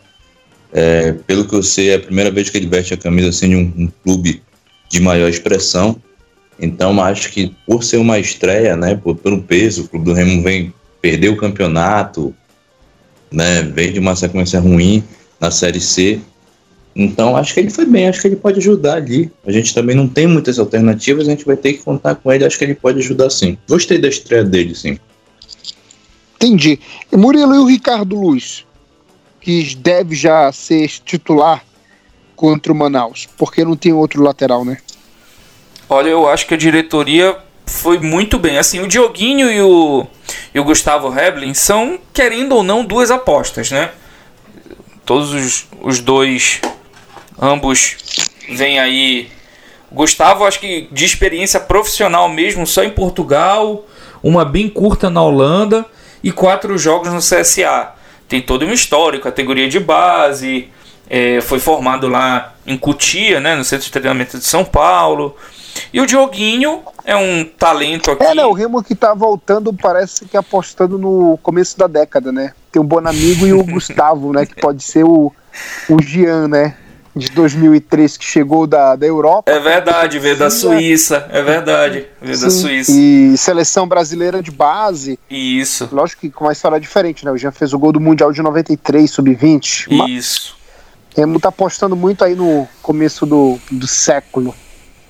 [0.72, 3.48] É, pelo que eu sei, é a primeira vez que ele veste a camisa assim,
[3.48, 4.42] de um, um clube
[4.90, 5.96] de maior expressão.
[6.58, 10.42] Então acho que por ser uma estreia, né, por, pelo peso, o clube do Remo
[10.42, 12.34] vem perder o campeonato,
[13.30, 13.62] né?
[13.62, 15.02] Veio de uma sequência ruim
[15.44, 16.20] na Série C.
[16.96, 19.30] Então acho que ele foi bem, acho que ele pode ajudar ali.
[19.46, 22.44] A gente também não tem muitas alternativas, a gente vai ter que contar com ele,
[22.44, 23.58] acho que ele pode ajudar sim.
[23.68, 24.98] Gostei da estreia dele, sim.
[26.36, 26.78] Entendi.
[27.12, 28.64] Murilo e o Ricardo Luiz,
[29.40, 31.64] que deve já ser titular
[32.36, 34.78] contra o Manaus, porque não tem outro lateral, né?
[35.88, 38.56] Olha, eu acho que a diretoria foi muito bem.
[38.58, 40.06] Assim, o Dioguinho e o,
[40.54, 43.90] e o Gustavo Heblin são, querendo ou não, duas apostas, né?
[45.04, 46.60] Todos os, os dois,
[47.40, 47.96] ambos
[48.50, 49.28] vêm aí.
[49.92, 53.86] Gustavo, acho que de experiência profissional mesmo, só em Portugal,
[54.22, 55.86] uma bem curta na Holanda
[56.22, 57.92] e quatro jogos no CSA.
[58.28, 60.68] Tem todo um histórico, categoria de base,
[61.08, 65.36] é, foi formado lá em Cutia, né, no Centro de Treinamento de São Paulo.
[65.92, 68.22] E o Dioguinho é um talento aqui.
[68.22, 68.44] É, né?
[68.44, 72.52] O Remo que tá voltando parece que apostando no começo da década, né?
[72.70, 74.46] Tem o Bonamigo e o Gustavo, né?
[74.46, 75.32] Que pode ser o,
[75.88, 76.76] o Gian, né?
[77.16, 79.50] de 2003 que chegou da, da Europa.
[79.50, 82.90] É verdade, veio da Suíça, é verdade, veio da Suíça.
[82.92, 85.18] E seleção brasileira de base.
[85.30, 85.88] Isso.
[85.92, 87.30] Lógico que com uma história diferente, né?
[87.30, 90.08] O Jean fez o gol do Mundial de 93, sub-20.
[90.08, 90.56] Isso.
[91.16, 94.54] Remo tá apostando muito aí no começo do, do século.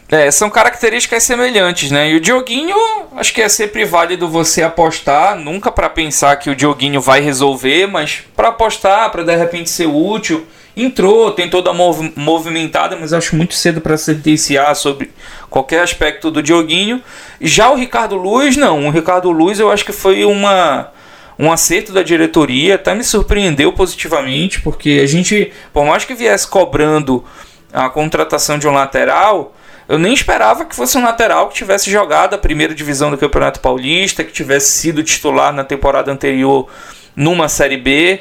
[0.08, 2.10] É, são características semelhantes, né?
[2.10, 2.76] E o Dioguinho,
[3.16, 7.86] acho que é sempre válido você apostar, nunca para pensar que o Dioguinho vai resolver,
[7.86, 10.46] mas para apostar, para de repente ser útil.
[10.76, 15.10] Entrou, tem toda mov movimentada, mas acho muito cedo para sentenciar sobre
[15.48, 17.02] qualquer aspecto do Dioguinho.
[17.40, 18.86] Já o Ricardo Luz, não.
[18.86, 20.90] O Ricardo Luz eu acho que foi uma
[21.38, 26.46] um acerto da diretoria, até me surpreendeu positivamente, porque a gente, por mais que viesse
[26.46, 27.24] cobrando
[27.72, 29.54] a contratação de um lateral,
[29.88, 33.60] eu nem esperava que fosse um lateral que tivesse jogado a primeira divisão do Campeonato
[33.60, 36.68] Paulista, que tivesse sido titular na temporada anterior
[37.14, 38.20] numa Série B.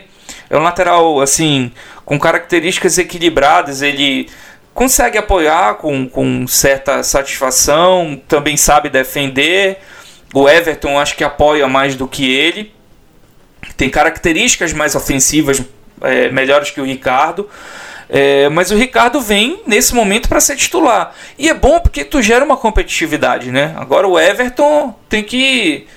[0.50, 1.72] É um lateral, assim,
[2.04, 3.82] com características equilibradas.
[3.82, 4.30] Ele
[4.74, 9.78] consegue apoiar com, com certa satisfação, também sabe defender.
[10.34, 12.74] O Everton acho que apoia mais do que ele.
[13.76, 15.62] Tem características mais ofensivas,
[16.02, 17.50] é, melhores que o Ricardo.
[18.10, 21.16] É, mas o Ricardo vem nesse momento para ser titular.
[21.38, 23.74] E é bom porque tu gera uma competitividade, né?
[23.78, 25.88] Agora o Everton tem que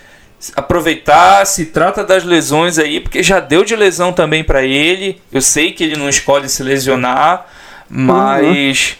[0.54, 5.20] aproveitar, se trata das lesões aí, porque já deu de lesão também para ele.
[5.32, 7.46] Eu sei que ele não escolhe se lesionar,
[7.88, 8.96] mas uhum.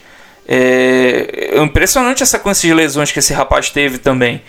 [0.49, 4.43] é, é impressionante essa sequência de lesões que esse rapaz teve também.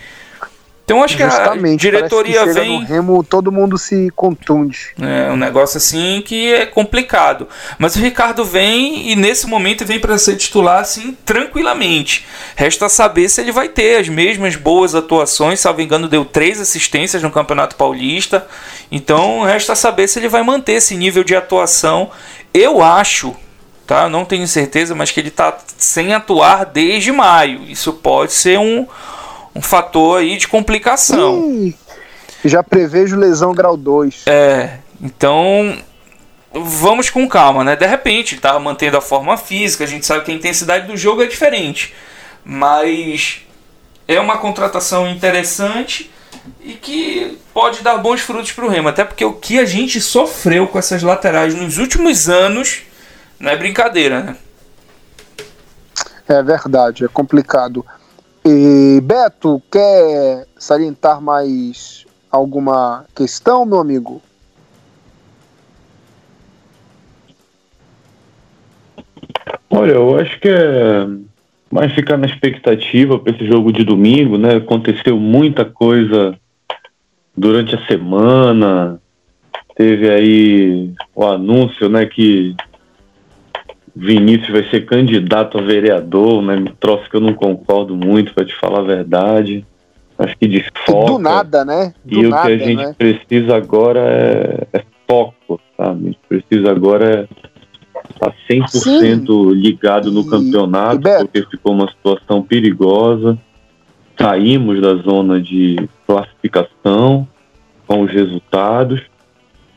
[0.88, 2.82] Então acho Justamente, que a diretoria que vem.
[2.82, 4.94] Remo, todo mundo se contunde.
[4.98, 7.46] É um negócio assim que é complicado.
[7.78, 12.26] Mas o Ricardo vem e nesse momento vem para ser titular assim tranquilamente.
[12.56, 15.60] Resta saber se ele vai ter as mesmas boas atuações.
[15.60, 18.46] Salvo engano, deu três assistências no Campeonato Paulista.
[18.90, 22.10] Então resta saber se ele vai manter esse nível de atuação.
[22.54, 23.36] Eu acho,
[23.86, 24.08] tá?
[24.08, 27.64] Não tenho certeza, mas que ele está sem atuar desde maio.
[27.68, 28.86] Isso pode ser um
[29.58, 31.50] um fator aí de complicação.
[31.50, 31.74] Ih,
[32.44, 34.22] já prevejo lesão grau 2.
[34.26, 35.76] É, então
[36.52, 37.74] vamos com calma, né?
[37.74, 40.96] De repente, ele tá mantendo a forma física, a gente sabe que a intensidade do
[40.96, 41.92] jogo é diferente,
[42.44, 43.42] mas
[44.06, 46.10] é uma contratação interessante
[46.60, 50.00] e que pode dar bons frutos para o Remo, até porque o que a gente
[50.00, 52.82] sofreu com essas laterais nos últimos anos
[53.40, 54.36] não é brincadeira, né?
[56.28, 57.84] É verdade, é complicado.
[58.50, 64.22] E Beto, quer salientar mais alguma questão, meu amigo?
[69.68, 71.06] Olha, eu acho que é
[71.70, 74.56] mais ficar na expectativa para esse jogo de domingo, né?
[74.56, 76.34] Aconteceu muita coisa
[77.36, 78.98] durante a semana.
[79.76, 82.56] Teve aí o anúncio, né, que
[84.00, 86.64] Vinícius vai ser candidato a vereador, né?
[86.78, 89.66] Troço que eu não concordo muito, para te falar a verdade.
[90.16, 91.12] Acho que desfoca.
[91.12, 91.92] Do nada, né?
[92.04, 92.94] Do e nada, o que a gente né?
[92.96, 96.00] precisa agora é, é, foco, sabe?
[96.00, 97.28] A gente precisa agora é
[98.08, 99.50] estar tá 100% Sim.
[99.54, 103.36] ligado no e, campeonato, e porque ficou uma situação perigosa.
[104.16, 107.26] Saímos da zona de classificação
[107.84, 109.00] com os resultados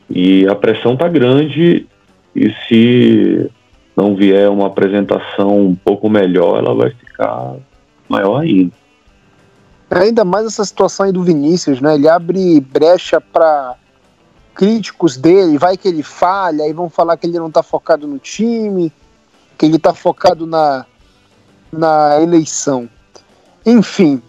[0.10, 1.88] e a pressão tá grande
[2.36, 3.50] e se
[3.96, 7.56] não vier uma apresentação um pouco melhor, ela vai ficar
[8.08, 8.74] maior ainda.
[9.90, 11.96] Ainda mais essa situação aí do Vinícius, né?
[11.96, 13.76] Ele abre brecha para
[14.56, 18.18] críticos dele, vai que ele falha, aí vão falar que ele não tá focado no
[18.18, 18.92] time,
[19.58, 20.86] que ele tá focado na,
[21.72, 22.90] na eleição.
[23.66, 24.22] Enfim,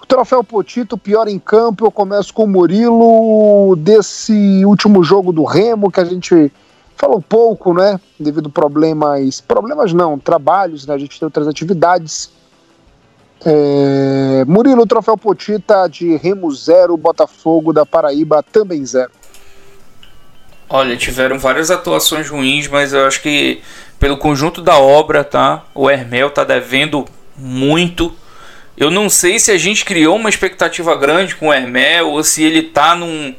[0.00, 5.44] o troféu Potito, pior em campo, eu começo com o Murilo desse último jogo do
[5.44, 6.52] Remo que a gente
[6.98, 7.98] falou pouco, né?
[8.18, 9.40] Devido problemas.
[9.40, 10.94] Problemas não, trabalhos, né?
[10.94, 12.30] A gente tem outras atividades.
[13.46, 19.12] É, Murilo, troféu Potita de Remo zero, Botafogo da Paraíba também zero.
[20.68, 23.62] Olha, tiveram várias atuações ruins, mas eu acho que
[23.98, 25.64] pelo conjunto da obra, tá?
[25.74, 28.14] O Hermel tá devendo muito.
[28.76, 32.42] Eu não sei se a gente criou uma expectativa grande com o Hermel ou se
[32.42, 33.34] ele tá num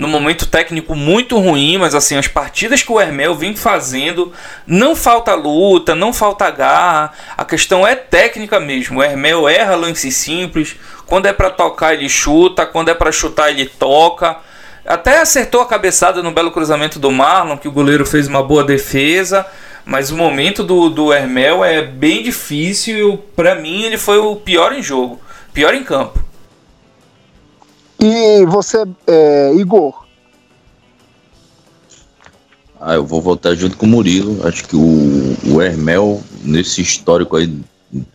[0.00, 4.32] num momento técnico muito ruim, mas assim, as partidas que o Hermel vem fazendo,
[4.66, 9.00] não falta luta, não falta garra, a questão é técnica mesmo.
[9.00, 10.74] O Hermel erra lances simples,
[11.04, 14.38] quando é para tocar ele chuta, quando é para chutar ele toca.
[14.86, 18.64] Até acertou a cabeçada no belo cruzamento do Marlon, que o goleiro fez uma boa
[18.64, 19.46] defesa.
[19.84, 23.22] Mas o momento do, do Hermel é bem difícil.
[23.36, 25.20] Para mim, ele foi o pior em jogo,
[25.52, 26.29] pior em campo.
[28.02, 30.06] E você, é, Igor?
[32.80, 34.46] Ah, eu vou voltar junto com o Murilo.
[34.46, 37.54] Acho que o, o Hermel, nesse histórico aí,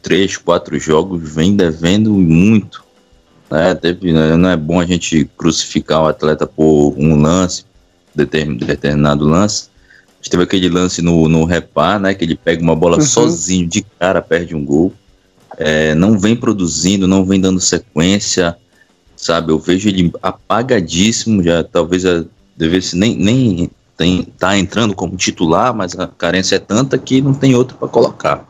[0.02, 2.84] três, quatro jogos, vem devendo muito.
[3.52, 3.76] Né?
[3.76, 4.36] Teve, né?
[4.36, 7.64] Não é bom a gente crucificar o atleta por um lance,
[8.16, 9.70] determinado lance.
[10.08, 12.16] A gente teve aquele lance no, no repar, né?
[12.16, 13.04] Que ele pega uma bola uhum.
[13.04, 14.92] sozinho, de cara, perde um gol.
[15.60, 18.58] É, não vem produzindo, não vem dando sequência,
[19.26, 19.52] sabe?
[19.52, 22.04] Eu vejo ele apagadíssimo, já talvez
[22.56, 27.34] devesse nem, nem tem, tá entrando como titular, mas a carência é tanta que não
[27.34, 28.48] tem outro para colocar.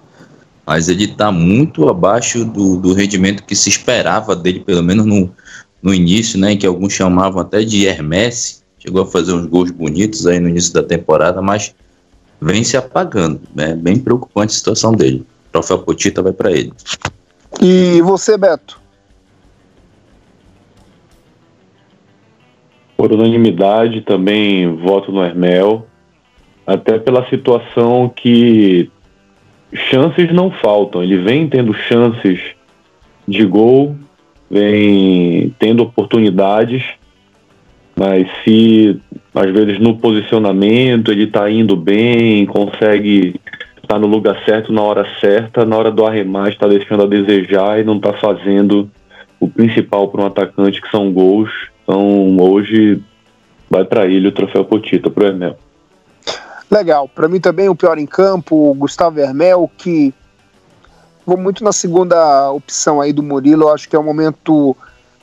[0.66, 5.32] Mas ele está muito abaixo do, do rendimento que se esperava dele, pelo menos no,
[5.82, 6.56] no início, né?
[6.56, 8.64] Que alguns chamavam até de Hermes.
[8.80, 11.74] Chegou a fazer uns gols bonitos aí no início da temporada, mas
[12.42, 13.42] vem se apagando.
[13.56, 13.76] É né?
[13.76, 15.26] bem preocupante a situação dele.
[15.50, 16.74] O troféu Potita vai para ele.
[17.62, 18.85] E você, Beto?
[22.98, 25.86] Por unanimidade, também voto no Hermel,
[26.66, 28.90] até pela situação que
[29.74, 31.04] chances não faltam.
[31.04, 32.40] Ele vem tendo chances
[33.28, 33.96] de gol,
[34.50, 36.84] vem tendo oportunidades,
[37.96, 39.00] mas se
[39.34, 43.36] às vezes no posicionamento ele está indo bem, consegue
[43.76, 47.08] estar tá no lugar certo na hora certa, na hora do arremate está deixando a
[47.08, 48.90] desejar e não está fazendo
[49.40, 51.52] o principal para um atacante que são gols
[51.86, 53.02] então hoje
[53.70, 55.58] vai para ele o troféu Potita, para o Hermel.
[56.70, 57.08] Legal.
[57.08, 60.14] Para mim também o pior em campo, o Gustavo Hermel, que
[61.26, 63.64] vou muito na segunda opção aí do Murilo.
[63.64, 64.76] Eu acho que é um momento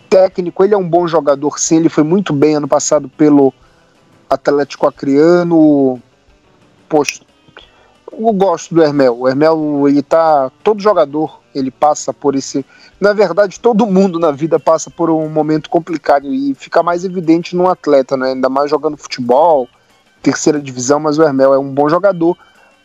[0.09, 0.63] técnico.
[0.63, 1.79] Ele é um bom jogador, sim.
[1.79, 3.53] Ele foi muito bem ano passado pelo
[4.31, 6.01] Atlético Acreano.
[6.89, 7.21] Poxa,
[8.13, 9.21] eu gosto do Hermel.
[9.21, 10.51] O Hermel, ele tá.
[10.63, 12.65] Todo jogador ele passa por esse.
[13.01, 17.57] Na verdade, todo mundo na vida passa por um momento complicado e fica mais evidente
[17.57, 18.29] num atleta, né?
[18.29, 19.69] Ainda mais jogando futebol,
[20.23, 22.37] terceira divisão, mas o Hermel é um bom jogador,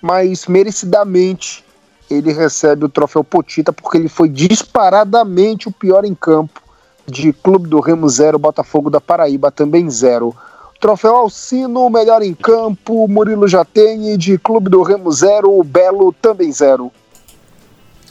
[0.02, 1.64] mas merecidamente
[2.10, 6.62] ele recebe o troféu Potita porque ele foi disparadamente o pior em campo
[7.06, 10.36] de Clube do Remo 0, Botafogo da Paraíba também 0.
[10.80, 15.64] Troféu Alcino, melhor em campo, Murilo já tem, e de Clube do Remo 0, o
[15.64, 16.92] Belo também 0.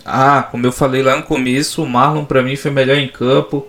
[0.05, 3.67] Ah, como eu falei lá no começo, o Marlon para mim foi melhor em campo.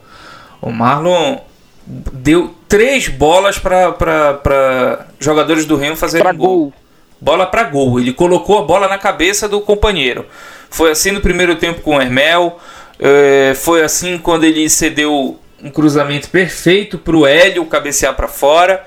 [0.61, 1.37] O Marlon
[1.85, 6.47] deu três bolas para jogadores do Remo fazerem gol.
[6.47, 6.73] gol.
[7.19, 7.99] Bola para gol.
[7.99, 10.25] Ele colocou a bola na cabeça do companheiro.
[10.69, 12.59] Foi assim no primeiro tempo com o Hermel.
[12.99, 18.85] É, foi assim quando ele cedeu um cruzamento perfeito para o Hélio cabecear para fora.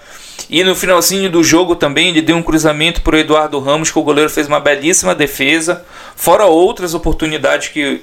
[0.48, 3.98] E no finalzinho do jogo também ele deu um cruzamento para o Eduardo Ramos, que
[3.98, 5.84] o goleiro fez uma belíssima defesa,
[6.16, 8.02] fora outras oportunidades que,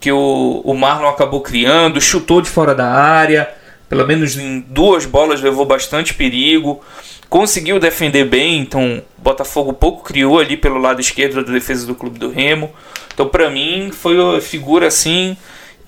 [0.00, 3.48] que o, o Marlon acabou criando, chutou de fora da área,
[3.88, 6.82] pelo menos em duas bolas levou bastante perigo,
[7.30, 12.18] conseguiu defender bem, então Botafogo pouco criou ali pelo lado esquerdo da defesa do Clube
[12.18, 12.70] do Remo.
[13.14, 15.36] Então para mim foi uma figura assim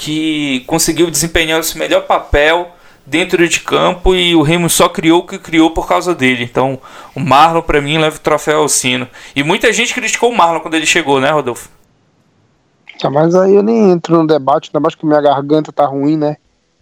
[0.01, 2.71] que conseguiu desempenhar o seu melhor papel
[3.05, 6.43] dentro de campo e o Remo só criou o que criou por causa dele.
[6.43, 6.81] Então,
[7.15, 9.07] o Marlon para mim leva o troféu ao sino.
[9.37, 11.69] E muita gente criticou o Marlon quando ele chegou, né, Rodolfo?
[13.05, 16.17] Ah, mas aí eu nem entro no debate, ainda mais que minha garganta tá ruim,
[16.17, 16.39] né?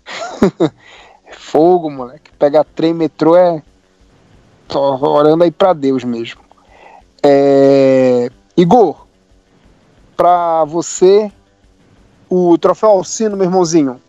[1.26, 2.30] é fogo, moleque.
[2.38, 3.60] Pegar trem metrô é.
[4.68, 6.40] Tô orando aí pra Deus mesmo.
[7.20, 8.30] É...
[8.56, 9.06] Igor,
[10.16, 11.32] pra você,
[12.29, 14.01] o troféu Alcino, meu irmãozinho,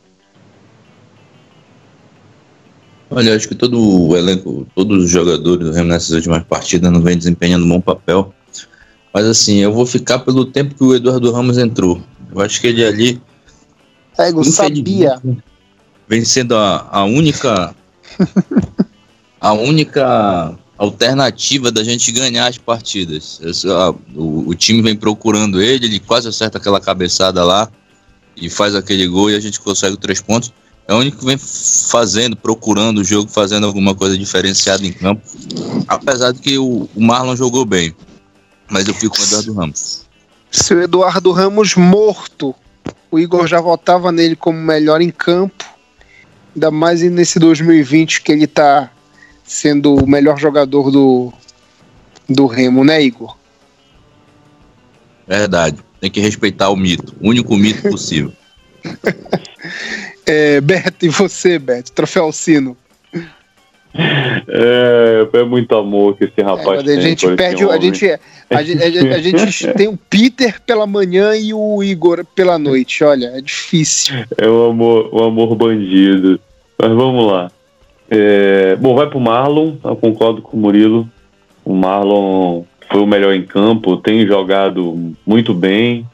[3.12, 7.02] Olha, acho que todo o elenco, todos os jogadores do Remo nessas últimas partidas não
[7.02, 8.34] vem desempenhando um bom papel.
[9.12, 12.02] Mas assim, eu vou ficar pelo tempo que o Eduardo Ramos entrou.
[12.34, 13.20] Eu acho que ele ali.
[14.18, 15.20] É, eu sabia.
[16.08, 17.76] Vem sendo a, a única.
[19.42, 23.42] a única alternativa da gente ganhar as partidas.
[23.66, 27.70] a, o, o time vem procurando ele, ele quase acerta aquela cabeçada lá
[28.36, 30.52] e faz aquele gol e a gente consegue três pontos.
[30.88, 35.22] É o único que vem fazendo, procurando o jogo, fazendo alguma coisa diferenciada em campo.
[35.88, 37.94] Apesar de que o, o Marlon jogou bem.
[38.68, 40.06] Mas eu fico com o Eduardo Ramos.
[40.50, 42.56] Se o Eduardo Ramos morto,
[43.12, 45.64] o Igor já votava nele como melhor em campo.
[46.56, 48.92] Ainda mais nesse 2020 que ele está
[49.44, 51.32] sendo o melhor jogador do,
[52.28, 53.38] do Remo, né, Igor?
[55.28, 55.78] Verdade.
[56.00, 57.14] Tem que respeitar o mito.
[57.20, 58.32] O único mito possível.
[60.26, 61.92] É, Beto, e você, Beto?
[61.92, 62.78] Troféu Sino.
[64.48, 66.98] É, é muito amor que esse rapaz é, tem.
[66.98, 68.20] A gente perde, a gente,
[68.50, 73.04] a, gente, a, gente tem o Peter pela manhã e o Igor pela noite.
[73.04, 74.24] Olha, é difícil.
[74.38, 76.40] É o amor, o amor bandido.
[76.78, 77.52] Mas vamos lá.
[78.10, 79.78] É, bom, vai pro Marlon.
[79.84, 81.10] Eu concordo com o Murilo.
[81.66, 86.06] O Marlon foi o melhor em campo, tem jogado muito bem,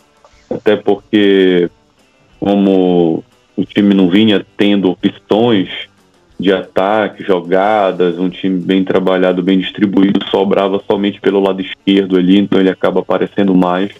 [0.50, 1.70] até porque
[2.40, 3.24] como
[3.56, 5.70] o time não vinha tendo opções
[6.38, 12.38] de ataque, jogadas, um time bem trabalhado, bem distribuído, sobrava somente pelo lado esquerdo ali,
[12.38, 13.92] então ele acaba aparecendo mais.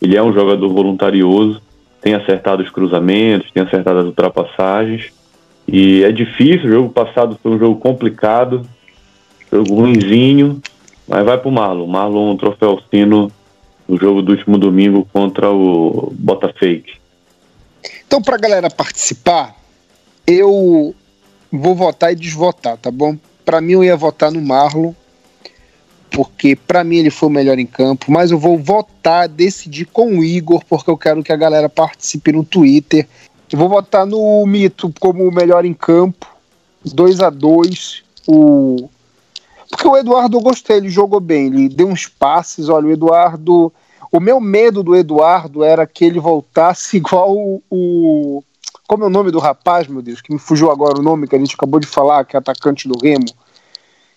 [0.00, 1.60] Ele é um jogador voluntarioso,
[2.00, 5.12] tem acertado os cruzamentos, tem acertado as ultrapassagens.
[5.68, 8.62] E é difícil, o jogo passado foi um jogo complicado,
[9.52, 10.60] jogo ruimzinho,
[11.06, 11.86] mas vai pro Marlon.
[11.86, 13.30] Marlon troféu sino
[13.88, 16.94] no jogo do último domingo contra o Botafake.
[18.06, 19.54] Então, pra galera participar,
[20.26, 20.94] eu
[21.52, 23.16] vou votar e desvotar, tá bom?
[23.44, 24.92] Para mim eu ia votar no Marlon,
[26.10, 30.18] porque para mim ele foi o melhor em campo, mas eu vou votar, decidir com
[30.18, 33.06] o Igor, porque eu quero que a galera participe no Twitter.
[33.52, 36.26] Eu vou votar no Mito como o melhor em campo,
[36.84, 38.88] 2 a 2 o
[39.68, 43.72] porque o Eduardo eu gostei, ele jogou bem, ele deu uns passes, olha, o Eduardo,
[44.12, 48.42] o meu medo do Eduardo era que ele voltasse igual o, o
[48.86, 51.34] como é o nome do rapaz, meu Deus, que me fugiu agora o nome que
[51.34, 53.26] a gente acabou de falar, que é atacante do Remo,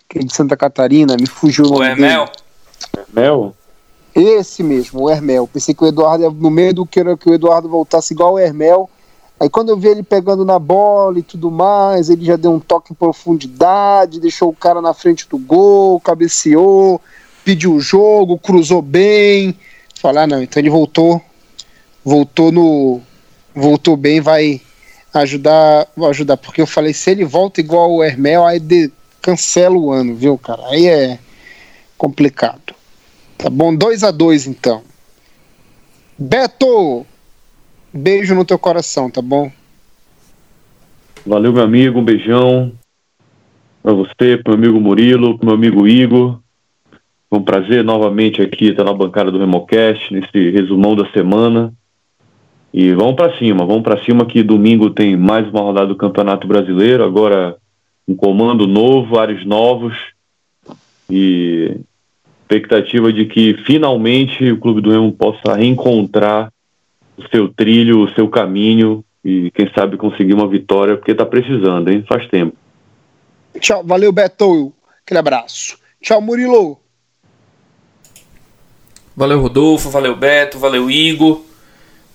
[0.08, 1.80] que é de Santa Catarina, me fugiu o nome.
[1.80, 2.24] O Hermel?
[2.24, 3.06] Dele.
[3.08, 3.54] Hermel?
[4.14, 5.48] Esse mesmo, o Hermel.
[5.48, 8.38] Pensei que o Eduardo, no meio do que era que o Eduardo voltasse igual o
[8.38, 8.88] Hermel.
[9.40, 12.60] Aí quando eu vi ele pegando na bola e tudo mais, ele já deu um
[12.60, 17.00] toque em profundidade, deixou o cara na frente do gol, cabeceou,
[17.42, 19.56] pediu o jogo, cruzou bem.
[19.98, 21.22] Falar, ah, não, então ele voltou,
[22.04, 23.00] voltou no,
[23.54, 24.60] voltou bem, vai
[25.14, 29.90] ajudar, ajudar, porque eu falei, se ele volta igual o Hermel, aí de, cancela o
[29.90, 30.66] ano, viu, cara?
[30.68, 31.18] Aí é
[31.96, 32.74] complicado.
[33.38, 33.74] Tá bom?
[33.74, 34.82] 2 a 2 então.
[36.18, 37.06] Beto,
[37.92, 39.50] beijo no teu coração, tá bom?
[41.26, 42.72] Valeu, meu amigo, um beijão
[43.82, 46.38] para você, pro meu amigo Murilo, pro meu amigo Igor.
[47.28, 51.72] Foi um prazer novamente aqui estar na bancada do Remocast, nesse resumão da semana.
[52.72, 56.46] E vamos para cima, vamos para cima que domingo tem mais uma rodada do Campeonato
[56.46, 57.56] Brasileiro, agora
[58.06, 59.94] um comando novo, áreas novos
[61.08, 61.76] e
[62.42, 66.50] expectativa de que finalmente o Clube do Remo possa reencontrar
[67.24, 71.90] o seu trilho, o seu caminho e quem sabe conseguir uma vitória, porque está precisando,
[71.90, 72.04] hein?
[72.08, 72.56] Faz tempo.
[73.58, 74.72] Tchau, valeu Beto,
[75.04, 75.78] aquele abraço.
[76.00, 76.78] Tchau Murilo.
[79.16, 81.50] Valeu Rodolfo, valeu Beto, valeu Igor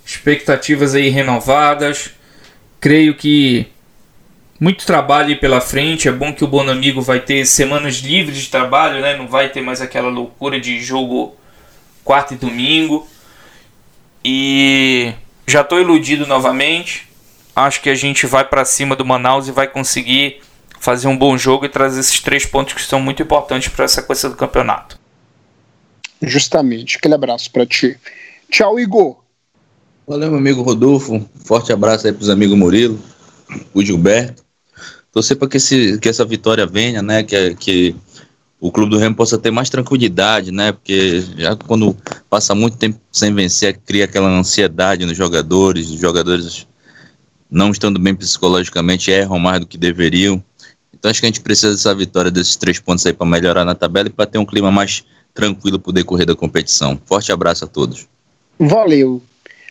[0.06, 2.12] expectativas aí renovadas.
[2.80, 3.66] Creio que
[4.60, 6.08] muito trabalho pela frente.
[6.08, 9.18] É bom que o Bonamigo vai ter semanas livres de trabalho, né?
[9.18, 11.36] Não vai ter mais aquela loucura de jogo
[12.04, 13.08] quarta e domingo.
[14.28, 15.14] E
[15.46, 17.08] já estou iludido novamente.
[17.56, 20.42] Acho que a gente vai para cima do Manaus e vai conseguir
[20.80, 24.02] fazer um bom jogo e trazer esses três pontos que são muito importantes para essa
[24.02, 25.00] coisa do campeonato.
[26.20, 26.98] Justamente.
[26.98, 28.00] Aquele abraço para ti.
[28.50, 29.18] Tchau, Igor.
[30.08, 31.24] Valeu, meu amigo Rodolfo.
[31.46, 33.00] Forte abraço aí pros amigos Murilo,
[33.76, 34.44] o Gilberto.
[35.12, 37.22] Torcer para que, esse, que essa vitória venha, né?
[37.22, 37.96] Que, que
[38.60, 40.72] o Clube do Remo possa ter mais tranquilidade, né?
[40.72, 41.96] Porque já quando
[42.36, 46.68] passa muito tempo sem vencer, cria aquela ansiedade nos jogadores, os jogadores
[47.50, 50.44] não estando bem psicologicamente erram mais do que deveriam.
[50.94, 53.74] Então acho que a gente precisa dessa vitória desses três pontos aí para melhorar na
[53.74, 57.00] tabela e para ter um clima mais tranquilo para o decorrer da competição.
[57.06, 58.06] Forte abraço a todos.
[58.60, 59.22] Valeu.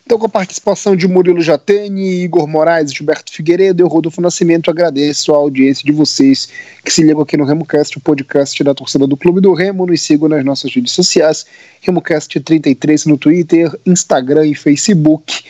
[0.05, 5.33] Então, com a participação de Murilo Jatene, Igor Moraes, Gilberto Figueiredo e Rodolfo Nascimento, agradeço
[5.33, 6.47] a audiência de vocês
[6.83, 9.87] que se ligam aqui no RemoCast, o podcast da torcida do Clube do Remo.
[9.87, 11.47] Nos sigam nas nossas redes sociais,
[11.83, 15.43] RemoCast33 no Twitter, Instagram e Facebook.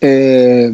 [0.00, 0.72] É...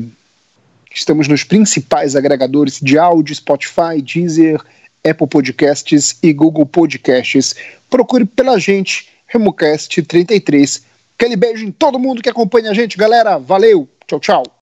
[0.94, 4.60] Estamos nos principais agregadores de áudio, Spotify, Deezer,
[5.04, 7.56] Apple Podcasts e Google Podcasts.
[7.90, 13.38] Procure pela gente, RemoCast33 Aquele beijo em todo mundo que acompanha a gente, galera.
[13.38, 13.88] Valeu.
[14.06, 14.44] Tchau, tchau.